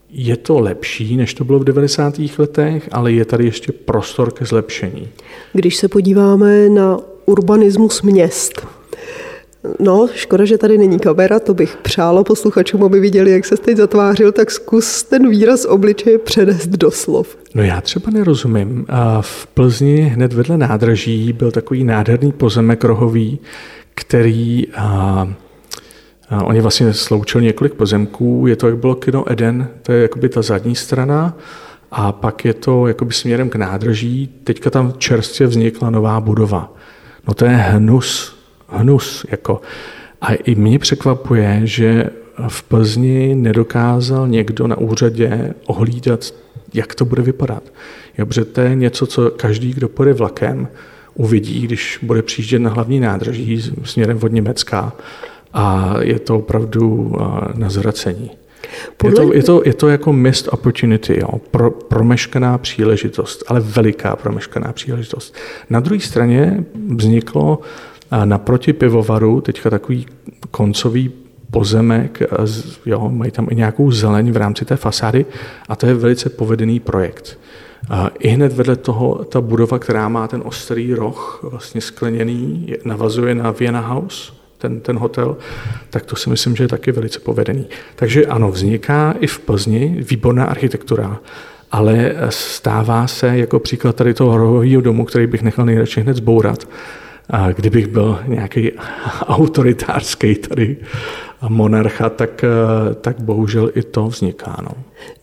je 0.10 0.38
to 0.38 0.60
lepší, 0.60 1.18
než 1.18 1.34
to 1.34 1.44
bylo 1.44 1.60
v 1.60 1.64
90. 1.64 2.20
letech, 2.38 2.90
ale 2.92 3.12
je 3.12 3.26
tady 3.26 3.46
ještě 3.46 3.72
prostor 3.72 4.34
ke 4.34 4.46
zlepšení. 4.46 5.10
Když 5.54 5.76
se 5.76 5.88
podíváme 5.88 6.70
na 6.70 6.98
urbanismus 7.26 8.02
měst, 8.02 8.68
No, 9.80 10.08
škoda, 10.14 10.46
že 10.46 10.58
tady 10.58 10.78
není 10.78 11.00
kamera, 11.00 11.40
to 11.40 11.54
bych 11.54 11.78
přála 11.82 12.24
posluchačům, 12.24 12.84
aby 12.84 13.00
viděli, 13.00 13.32
jak 13.32 13.46
se 13.46 13.58
teď 13.58 13.78
zatvářil, 13.78 14.32
tak 14.32 14.52
zkus 14.52 15.04
ten 15.04 15.30
výraz 15.30 15.66
obličeje 15.66 16.18
přenést 16.18 16.68
do 16.68 16.92
slov. 16.92 17.38
No 17.56 17.64
já 17.64 17.82
třeba 17.82 18.12
nerozumím. 18.12 18.86
V 19.22 19.48
Plzni 19.48 20.02
hned 20.02 20.34
vedle 20.34 20.58
nádraží 20.58 21.34
byl 21.34 21.52
takový 21.52 21.84
nádherný 21.84 22.32
pozemek 22.32 22.84
rohový, 22.84 23.40
který 23.96 24.68
oni 26.44 26.62
vlastně 26.62 26.94
sloučil 26.94 27.42
několik 27.42 27.74
pozemků. 27.74 28.46
Je 28.48 28.56
to, 28.56 28.68
jak 28.68 28.78
bylo 28.78 28.96
kino 28.96 29.32
Eden, 29.32 29.68
to 29.82 29.92
je 29.92 30.02
jakoby 30.02 30.30
ta 30.30 30.42
zadní 30.42 30.76
strana, 30.76 31.38
a 31.92 32.12
pak 32.12 32.46
je 32.46 32.54
to 32.54 32.88
jakoby 32.88 33.14
směrem 33.14 33.50
k 33.50 33.56
nádraží. 33.56 34.30
Teďka 34.44 34.70
tam 34.70 34.94
čerstvě 34.98 35.48
vznikla 35.48 35.90
nová 35.90 36.20
budova. 36.20 36.74
No 37.28 37.34
to 37.34 37.46
je 37.46 37.52
hnus, 37.52 38.36
hnus. 38.72 39.26
Jako. 39.32 39.62
A 40.22 40.34
i 40.34 40.56
mě 40.56 40.80
překvapuje, 40.80 41.62
že 41.64 42.10
v 42.48 42.64
Plzni 42.64 43.36
nedokázal 43.36 44.28
někdo 44.28 44.68
na 44.68 44.78
úřadě 44.78 45.54
ohlídat, 45.66 46.34
jak 46.74 46.96
to 46.96 47.06
bude 47.06 47.22
vypadat. 47.22 47.64
Jo, 48.18 48.26
protože 48.26 48.46
to 48.46 48.62
je 48.62 48.76
něco, 48.76 49.08
co 49.08 49.32
každý, 49.32 49.74
kdo 49.74 49.90
půjde 49.90 50.14
vlakem, 50.14 50.68
uvidí, 51.14 51.62
když 51.62 52.00
bude 52.02 52.22
přijíždět 52.22 52.62
na 52.62 52.70
hlavní 52.70 53.00
nádraží 53.00 53.72
směrem 53.84 54.20
od 54.24 54.32
Německa 54.32 54.94
a 55.54 55.96
je 56.02 56.20
to 56.20 56.36
opravdu 56.36 57.16
na 57.56 57.70
zvracení. 57.70 58.32
Podle... 58.98 59.24
Je, 59.24 59.28
to, 59.28 59.34
je, 59.34 59.44
to, 59.44 59.62
je 59.66 59.74
to 59.74 59.88
jako 59.90 60.14
missed 60.14 60.54
opportunity, 60.54 61.20
jo? 61.20 61.30
Pro, 61.52 61.72
promeškaná 61.72 62.58
příležitost, 62.58 63.44
ale 63.48 63.60
veliká 63.60 64.16
promeškaná 64.16 64.74
příležitost. 64.74 65.36
Na 65.70 65.80
druhé 65.80 66.00
straně 66.00 66.64
vzniklo 66.96 67.60
a 68.12 68.26
naproti 68.26 68.74
pivovaru 68.74 69.42
teďka 69.42 69.70
takový 69.70 70.06
koncový 70.52 71.12
pozemek, 71.52 72.20
jo, 72.86 73.10
mají 73.10 73.32
tam 73.32 73.48
i 73.52 73.56
nějakou 73.56 73.92
zeleň 73.92 74.32
v 74.32 74.38
rámci 74.38 74.66
té 74.66 74.76
fasády 74.76 75.26
a 75.70 75.76
to 75.76 75.86
je 75.86 75.94
velice 75.94 76.30
povedený 76.30 76.80
projekt. 76.80 77.40
I 78.20 78.28
hned 78.28 78.54
vedle 78.54 78.76
toho 78.76 79.26
ta 79.26 79.42
budova, 79.42 79.80
která 79.80 80.10
má 80.10 80.28
ten 80.28 80.42
ostrý 80.46 80.94
roh, 80.94 81.40
vlastně 81.44 81.82
skleněný, 81.82 82.74
navazuje 82.86 83.36
na 83.36 83.52
Vienna 83.52 83.80
House, 83.80 84.32
ten, 84.58 84.82
ten 84.82 84.98
hotel, 84.98 85.38
tak 85.90 86.06
to 86.06 86.16
si 86.16 86.30
myslím, 86.30 86.56
že 86.56 86.64
je 86.64 86.68
taky 86.68 86.92
velice 86.92 87.20
povedený. 87.20 87.66
Takže 87.96 88.26
ano, 88.26 88.52
vzniká 88.52 89.16
i 89.20 89.28
v 89.28 89.40
Plzni 89.40 89.98
výborná 90.10 90.46
architektura, 90.46 91.20
ale 91.72 92.16
stává 92.30 93.08
se 93.08 93.38
jako 93.38 93.60
příklad 93.60 93.96
tady 93.96 94.14
toho 94.14 94.38
rohového 94.38 94.82
domu, 94.82 95.06
který 95.06 95.28
bych 95.28 95.42
nechal 95.42 95.66
nejradši 95.66 96.02
hned 96.02 96.18
zbourat, 96.18 96.68
a 97.32 97.52
kdybych 97.52 97.88
byl 97.88 98.20
nějaký 98.28 98.72
autoritářský 99.28 100.36
tady 100.36 100.78
monarcha, 101.50 102.10
tak, 102.10 102.44
eh, 102.44 102.96
tak 103.02 103.22
bohužel 103.22 103.72
i 103.76 103.84
to 103.84 104.08
vzniká. 104.08 104.58
No. 104.64 104.72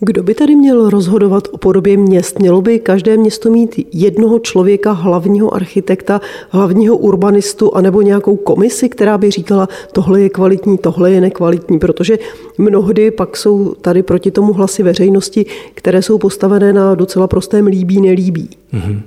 Kdo 0.00 0.22
by 0.22 0.34
tady 0.34 0.56
měl 0.56 0.90
rozhodovat 0.90 1.48
o 1.50 1.58
podobě 1.58 1.96
měst? 1.96 2.38
Mělo 2.38 2.62
by 2.62 2.78
každé 2.78 3.16
město 3.16 3.50
mít 3.50 3.88
jednoho 3.92 4.38
člověka, 4.38 4.92
hlavního 4.92 5.54
architekta, 5.54 6.20
hlavního 6.48 6.96
urbanistu, 6.96 7.74
anebo 7.74 8.02
nějakou 8.02 8.36
komisi, 8.36 8.88
která 8.88 9.18
by 9.18 9.30
říkala, 9.30 9.68
tohle 9.92 10.20
je 10.20 10.28
kvalitní, 10.28 10.78
tohle 10.78 11.10
je 11.10 11.20
nekvalitní, 11.20 11.78
protože 11.78 12.18
mnohdy 12.58 13.10
pak 13.10 13.36
jsou 13.36 13.74
tady 13.74 14.02
proti 14.02 14.30
tomu 14.30 14.52
hlasy 14.52 14.82
veřejnosti, 14.82 15.46
které 15.74 16.02
jsou 16.02 16.18
postavené 16.18 16.72
na 16.72 16.94
docela 16.94 17.26
prostém 17.26 17.66
líbí, 17.66 18.00
nelíbí. 18.00 18.50
Mm-hmm. 18.74 19.00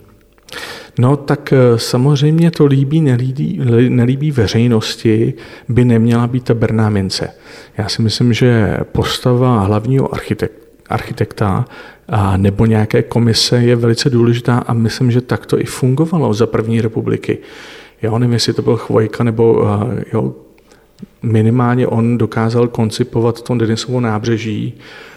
No 0.99 1.17
tak 1.17 1.53
eh, 1.53 1.79
samozřejmě 1.79 2.51
to 2.51 2.65
líbí, 2.65 3.01
nelíbí, 3.01 3.61
nelíbí 3.89 4.31
veřejnosti 4.31 5.33
by 5.69 5.85
neměla 5.85 6.27
být 6.27 6.43
ta 6.43 6.53
berná 6.53 6.89
mince. 6.89 7.29
Já 7.77 7.89
si 7.89 8.01
myslím, 8.01 8.33
že 8.33 8.77
postava 8.91 9.59
hlavního 9.59 10.13
architek, 10.13 10.51
architekta 10.89 11.65
a 12.09 12.37
nebo 12.37 12.65
nějaké 12.65 13.01
komise 13.01 13.57
je 13.57 13.75
velice 13.75 14.09
důležitá 14.09 14.57
a 14.57 14.73
myslím, 14.73 15.11
že 15.11 15.21
tak 15.21 15.45
to 15.45 15.59
i 15.59 15.65
fungovalo 15.65 16.33
za 16.33 16.47
první 16.47 16.81
republiky. 16.81 17.37
Jo, 18.01 18.19
nevím, 18.19 18.33
jestli 18.33 18.53
to 18.53 18.61
byl 18.61 18.77
Chvojka 18.77 19.23
nebo 19.23 19.65
jo, 20.13 20.35
minimálně 21.21 21.87
on 21.87 22.17
dokázal 22.17 22.67
koncipovat 22.67 23.41
to 23.41 23.55
Denisovo 23.55 23.99
nábřeží 23.99 24.73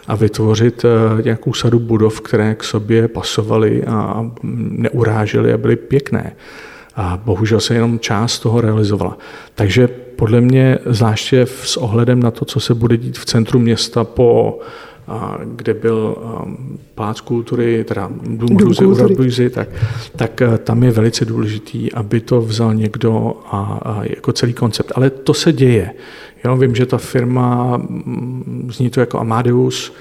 a 0.07 0.17
vytvořit 0.17 0.85
eh, 0.85 1.23
nějakou 1.23 1.53
sadu 1.53 1.79
budov, 1.79 2.21
které 2.21 2.55
k 2.55 2.65
sobě 2.65 3.09
pasovaly 3.09 3.85
a 3.85 4.31
neurážely 4.71 5.53
a 5.53 5.59
byly 5.59 5.77
pěkné. 5.77 6.37
A 6.97 7.21
bohužel 7.25 7.61
se 7.61 7.75
jenom 7.75 7.99
část 7.99 8.39
toho 8.39 8.61
realizovala. 8.61 9.19
Takže 9.55 9.89
podle 9.89 10.41
mě, 10.41 10.79
zvláště 10.87 11.47
s 11.47 11.77
ohledem 11.77 12.23
na 12.23 12.31
to, 12.31 12.45
co 12.45 12.61
se 12.61 12.75
bude 12.75 12.97
dít 12.97 13.19
v 13.19 13.25
centru 13.25 13.59
města 13.59 14.05
po 14.05 14.59
kde 15.45 15.75
byl 15.75 16.17
um, 16.45 16.79
Pác 16.95 17.21
kultury, 17.21 17.85
teda 17.85 18.11
Dům 18.23 18.57
Hrůzy, 18.57 19.51
tak, 19.51 19.69
tak 20.17 20.43
eh, 20.43 20.59
tam 20.59 20.83
je 20.83 20.91
velice 20.91 21.25
důležitý, 21.25 21.93
aby 21.93 22.21
to 22.21 22.41
vzal 22.41 22.75
někdo 22.75 23.35
a, 23.47 23.81
a 23.83 24.05
jako 24.05 24.33
celý 24.33 24.53
koncept. 24.53 24.93
Ale 24.95 25.11
to 25.11 25.35
se 25.35 25.53
děje. 25.53 25.91
Jo, 26.45 26.57
vím, 26.57 26.75
že 26.75 26.87
ta 26.87 26.99
firma, 26.99 27.77
mm, 27.77 28.71
zní 28.73 28.91
to 28.91 29.01
jako 29.01 29.21
Amadeus, 29.21 29.93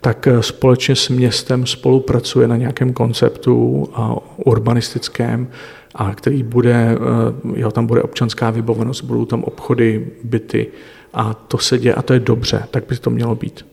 tak 0.00 0.26
eh, 0.26 0.42
společně 0.42 0.96
s 0.96 1.08
městem 1.08 1.66
spolupracuje 1.66 2.48
na 2.48 2.56
nějakém 2.56 2.92
konceptu 2.92 3.88
urbanistickém, 4.36 5.48
a 5.94 6.14
který 6.14 6.42
bude, 6.42 6.74
eh, 6.74 7.60
jo, 7.60 7.70
tam 7.70 7.86
bude 7.86 8.02
občanská 8.02 8.50
vybavenost, 8.50 9.04
budou 9.04 9.24
tam 9.24 9.44
obchody, 9.44 10.06
byty 10.24 10.66
a 11.14 11.34
to 11.34 11.58
se 11.58 11.78
děje 11.78 11.94
a 11.94 12.02
to 12.02 12.12
je 12.12 12.20
dobře, 12.20 12.62
tak 12.70 12.84
by 12.88 12.96
to 12.96 13.10
mělo 13.10 13.34
být. 13.34 13.64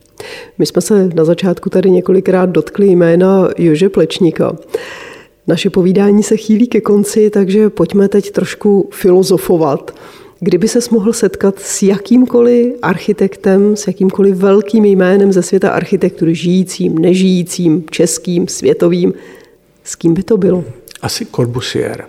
My 0.57 0.65
jsme 0.65 0.81
se 0.81 1.09
na 1.15 1.25
začátku 1.25 1.69
tady 1.69 1.91
několikrát 1.91 2.49
dotkli 2.49 2.87
jména 2.87 3.49
Jože 3.57 3.89
Plečníka. 3.89 4.55
Naše 5.47 5.69
povídání 5.69 6.23
se 6.23 6.37
chýlí 6.37 6.67
ke 6.67 6.81
konci, 6.81 7.29
takže 7.29 7.69
pojďme 7.69 8.07
teď 8.07 8.31
trošku 8.31 8.89
filozofovat. 8.93 9.95
Kdyby 10.39 10.67
se 10.67 10.79
mohl 10.91 11.13
setkat 11.13 11.59
s 11.59 11.83
jakýmkoliv 11.83 12.73
architektem, 12.81 13.75
s 13.75 13.87
jakýmkoliv 13.87 14.35
velkým 14.35 14.85
jménem 14.85 15.33
ze 15.33 15.41
světa 15.41 15.69
architektury, 15.69 16.35
žijícím, 16.35 16.97
nežijícím, 16.97 17.83
českým, 17.91 18.47
světovým, 18.47 19.13
s 19.83 19.95
kým 19.95 20.13
by 20.13 20.23
to 20.23 20.37
bylo? 20.37 20.63
Asi 21.01 21.25
Corbusier. 21.25 22.05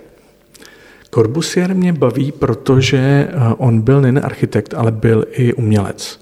Corbusier 1.10 1.74
mě 1.74 1.92
baví, 1.92 2.32
protože 2.32 2.98
eh, 2.98 3.34
on 3.58 3.80
byl 3.80 4.00
nejen 4.00 4.20
architekt, 4.24 4.74
ale 4.74 4.92
byl 4.92 5.24
i 5.32 5.52
umělec. 5.52 6.20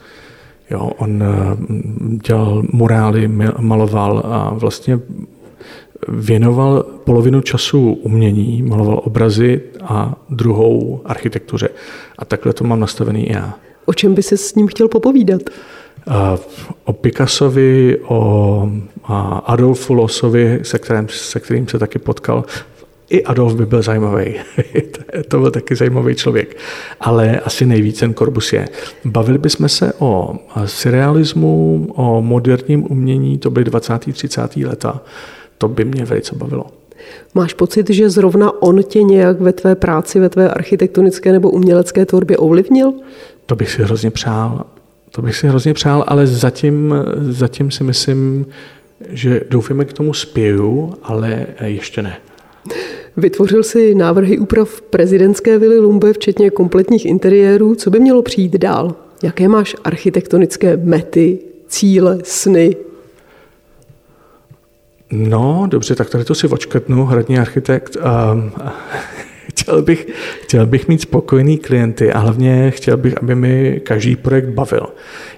Jo, 0.72 0.90
on 0.98 1.22
eh, 1.22 1.56
dělal 2.26 2.62
murály, 2.72 3.28
maloval 3.58 4.22
a 4.24 4.54
vlastně 4.54 5.00
věnoval 6.08 6.82
polovinu 6.82 7.40
času 7.40 7.92
umění, 7.92 8.62
maloval 8.62 9.00
obrazy 9.04 9.60
a 9.82 10.14
druhou 10.30 11.00
architektuře. 11.04 11.68
A 12.18 12.24
takhle 12.24 12.52
to 12.52 12.64
mám 12.64 12.80
nastavený 12.80 13.28
i 13.28 13.32
já. 13.32 13.54
O 13.84 13.94
čem 13.94 14.14
by 14.14 14.22
se 14.22 14.36
s 14.36 14.54
ním 14.54 14.66
chtěl 14.66 14.88
popovídat? 14.88 15.42
Eh, 16.08 16.38
o 16.84 16.92
Picassovi, 16.92 17.98
o 18.08 18.70
Adolfu 19.46 19.94
Losovi, 19.94 20.60
se 20.62 20.78
kterým, 20.78 21.06
se 21.08 21.40
kterým 21.40 21.68
se 21.68 21.78
taky 21.78 21.98
potkal 21.98 22.44
i 23.12 23.24
Adolf 23.24 23.54
by 23.54 23.66
byl 23.66 23.82
zajímavý. 23.82 24.34
to 25.28 25.38
byl 25.38 25.50
taky 25.50 25.74
zajímavý 25.74 26.14
člověk. 26.14 26.56
Ale 27.00 27.40
asi 27.40 27.66
nejvíc 27.66 27.98
ten 27.98 28.14
Corbusier. 28.14 28.68
Bavili 29.04 29.38
bychom 29.38 29.68
se 29.68 29.92
o 29.98 30.34
surrealismu, 30.64 31.86
o 31.94 32.22
moderním 32.22 32.92
umění, 32.92 33.38
to 33.38 33.50
byly 33.50 33.64
20. 33.64 33.98
30. 34.12 34.56
leta. 34.56 35.02
To 35.58 35.68
by 35.68 35.84
mě 35.84 36.04
velice 36.04 36.36
bavilo. 36.36 36.66
Máš 37.34 37.54
pocit, 37.54 37.90
že 37.90 38.10
zrovna 38.10 38.62
on 38.62 38.82
tě 38.82 39.02
nějak 39.02 39.40
ve 39.40 39.52
tvé 39.52 39.74
práci, 39.74 40.20
ve 40.20 40.28
tvé 40.28 40.50
architektonické 40.50 41.32
nebo 41.32 41.50
umělecké 41.50 42.06
tvorbě 42.06 42.36
ovlivnil? 42.36 42.92
To 43.46 43.56
bych 43.56 43.70
si 43.70 43.82
hrozně 43.82 44.10
přál. 44.10 44.64
To 45.10 45.22
bych 45.22 45.36
si 45.36 45.48
hrozně 45.48 45.74
přál, 45.74 46.04
ale 46.08 46.26
zatím, 46.26 46.94
zatím 47.20 47.70
si 47.70 47.84
myslím, 47.84 48.46
že 49.08 49.40
doufáme 49.50 49.84
k 49.84 49.92
tomu 49.92 50.14
spěju, 50.14 50.94
ale 51.02 51.46
ještě 51.60 52.02
ne. 52.02 52.16
Vytvořil 53.16 53.62
si 53.62 53.94
návrhy 53.94 54.38
úprav 54.38 54.80
prezidentské 54.80 55.58
vily 55.58 55.78
Lumbe, 55.78 56.12
včetně 56.12 56.50
kompletních 56.50 57.06
interiérů. 57.06 57.74
Co 57.74 57.90
by 57.90 58.00
mělo 58.00 58.22
přijít 58.22 58.56
dál? 58.56 58.94
Jaké 59.22 59.48
máš 59.48 59.76
architektonické 59.84 60.76
mety, 60.76 61.38
cíle, 61.68 62.18
sny? 62.24 62.76
No, 65.12 65.66
dobře, 65.70 65.94
tak 65.94 66.10
tady 66.10 66.24
to 66.24 66.34
si 66.34 66.48
očkrtnu, 66.48 67.04
hradní 67.04 67.38
architekt. 67.38 67.96
Um, 67.96 68.52
chtěl, 69.50 69.82
bych, 69.82 70.06
chtěl 70.42 70.66
bych 70.66 70.88
mít 70.88 71.00
spokojený 71.00 71.58
klienty 71.58 72.12
a 72.12 72.18
hlavně 72.18 72.70
chtěl 72.70 72.96
bych, 72.96 73.22
aby 73.22 73.34
mi 73.34 73.80
každý 73.84 74.16
projekt 74.16 74.48
bavil. 74.48 74.86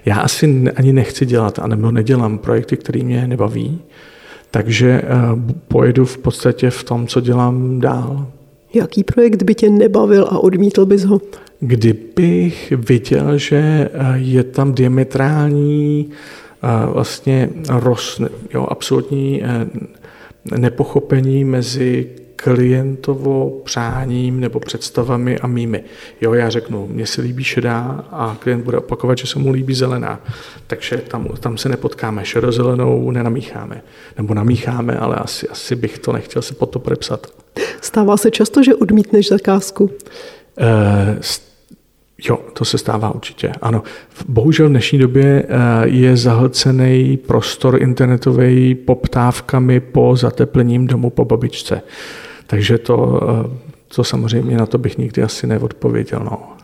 Já 0.05 0.15
asi 0.15 0.63
ani 0.75 0.93
nechci 0.93 1.25
dělat, 1.25 1.59
anebo 1.59 1.91
nedělám 1.91 2.37
projekty, 2.37 2.77
které 2.77 3.03
mě 3.03 3.27
nebaví. 3.27 3.81
Takže 4.55 5.01
eh, 5.03 5.07
pojedu 5.67 6.05
v 6.05 6.17
podstatě 6.17 6.69
v 6.69 6.83
tom, 6.83 7.07
co 7.07 7.21
dělám 7.21 7.79
dál. 7.79 8.27
Jaký 8.73 9.03
projekt 9.03 9.43
by 9.43 9.55
tě 9.55 9.69
nebavil 9.69 10.23
a 10.23 10.39
odmítl 10.39 10.85
bys 10.85 11.03
ho? 11.03 11.21
Kdybych 11.59 12.73
viděl, 12.77 13.37
že 13.37 13.57
eh, 13.57 13.89
je 14.15 14.43
tam 14.43 14.73
diametrální 14.73 16.09
eh, 16.09 16.67
vlastně 16.93 17.49
roz, 17.69 18.21
jo, 18.53 18.67
absolutní 18.69 19.43
nepochopení 20.57 21.43
mezi 21.43 22.09
klientovo 22.45 23.61
přáním 23.63 24.39
nebo 24.39 24.59
představami 24.59 25.39
a 25.39 25.47
mými. 25.47 25.83
Jo, 26.21 26.33
já 26.33 26.49
řeknu, 26.49 26.87
mně 26.87 27.05
se 27.05 27.21
líbí 27.21 27.43
šedá 27.43 28.05
a 28.11 28.37
klient 28.39 28.63
bude 28.63 28.77
opakovat, 28.77 29.17
že 29.17 29.27
se 29.27 29.39
mu 29.39 29.51
líbí 29.51 29.73
zelená. 29.73 30.19
Takže 30.67 30.97
tam, 30.97 31.27
tam 31.39 31.57
se 31.57 31.69
nepotkáme. 31.69 32.25
Šedozelenou 32.25 33.11
nenamícháme. 33.11 33.81
Nebo 34.17 34.33
namícháme, 34.33 34.97
ale 34.97 35.15
asi, 35.15 35.47
asi 35.47 35.75
bych 35.75 35.99
to 35.99 36.13
nechtěl 36.13 36.41
se 36.41 36.53
pod 36.53 36.65
to 36.65 36.79
podepsat. 36.79 37.27
Stává 37.81 38.17
se 38.17 38.31
často, 38.31 38.63
že 38.63 38.75
odmítneš 38.75 39.29
zakázku? 39.29 39.89
E, 40.59 41.19
Jo, 42.29 42.39
to 42.53 42.65
se 42.65 42.77
stává 42.77 43.15
určitě. 43.15 43.51
Ano. 43.61 43.83
Bohužel 44.27 44.67
v 44.67 44.69
dnešní 44.69 44.99
době 44.99 45.43
eh, 45.47 45.87
je 45.87 46.17
zahlcený 46.17 47.17
prostor 47.17 47.81
internetový 47.81 48.75
poptávkami 48.75 49.79
po 49.79 50.15
zateplením 50.15 50.87
domu 50.87 51.09
po 51.09 51.25
babičce. 51.25 51.81
Takže 52.47 52.77
to, 52.77 53.19
eh, 53.23 53.57
to 53.95 54.03
samozřejmě 54.03 54.57
na 54.57 54.65
to 54.65 54.77
bych 54.77 54.97
nikdy 54.97 55.23
asi 55.23 55.47
neodpověděl. 55.47 56.19
No. 56.23 56.57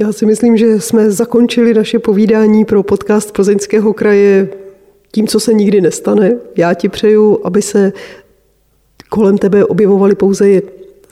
Já 0.00 0.12
si 0.12 0.26
myslím, 0.26 0.56
že 0.56 0.80
jsme 0.80 1.10
zakončili 1.10 1.74
naše 1.74 1.98
povídání 1.98 2.64
pro 2.64 2.82
podcast 2.82 3.32
Plzeňského 3.32 3.92
kraje 3.92 4.48
tím, 5.12 5.26
co 5.26 5.40
se 5.40 5.54
nikdy 5.54 5.80
nestane. 5.80 6.36
Já 6.56 6.74
ti 6.74 6.88
přeju, 6.88 7.40
aby 7.44 7.62
se 7.62 7.92
kolem 9.08 9.38
tebe 9.38 9.64
objevovaly 9.64 10.14
pouze 10.14 10.62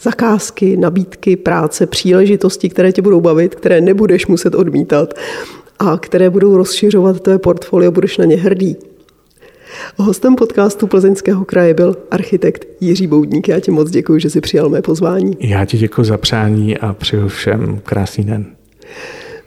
zakázky, 0.03 0.77
nabídky, 0.77 1.37
práce, 1.37 1.87
příležitosti, 1.87 2.69
které 2.69 2.93
tě 2.93 3.03
budou 3.03 3.21
bavit, 3.21 3.55
které 3.55 3.81
nebudeš 3.81 4.27
muset 4.27 4.55
odmítat 4.55 5.15
a 5.79 5.99
které 5.99 6.31
budou 6.31 6.57
rozšiřovat 6.57 7.21
tvé 7.21 7.38
portfolio, 7.38 7.91
budeš 7.91 8.19
na 8.19 8.25
ně 8.25 8.37
hrdý. 8.37 8.77
Hostem 9.97 10.37
podcastu 10.37 10.87
Plzeňského 10.87 11.45
kraje 11.45 11.75
byl 11.75 11.97
architekt 12.11 12.67
Jiří 12.81 13.07
Boudník. 13.07 13.49
Já 13.49 13.61
ti 13.61 13.71
moc 13.71 13.91
děkuji, 13.91 14.21
že 14.21 14.31
jsi 14.31 14.41
přijal 14.41 14.69
mé 14.69 14.83
pozvání. 14.83 15.37
Já 15.41 15.65
ti 15.65 15.79
děkuji 15.79 16.05
za 16.05 16.19
přání 16.19 16.79
a 16.79 16.93
přeju 16.93 17.29
všem 17.29 17.81
krásný 17.85 18.25
den. 18.25 18.47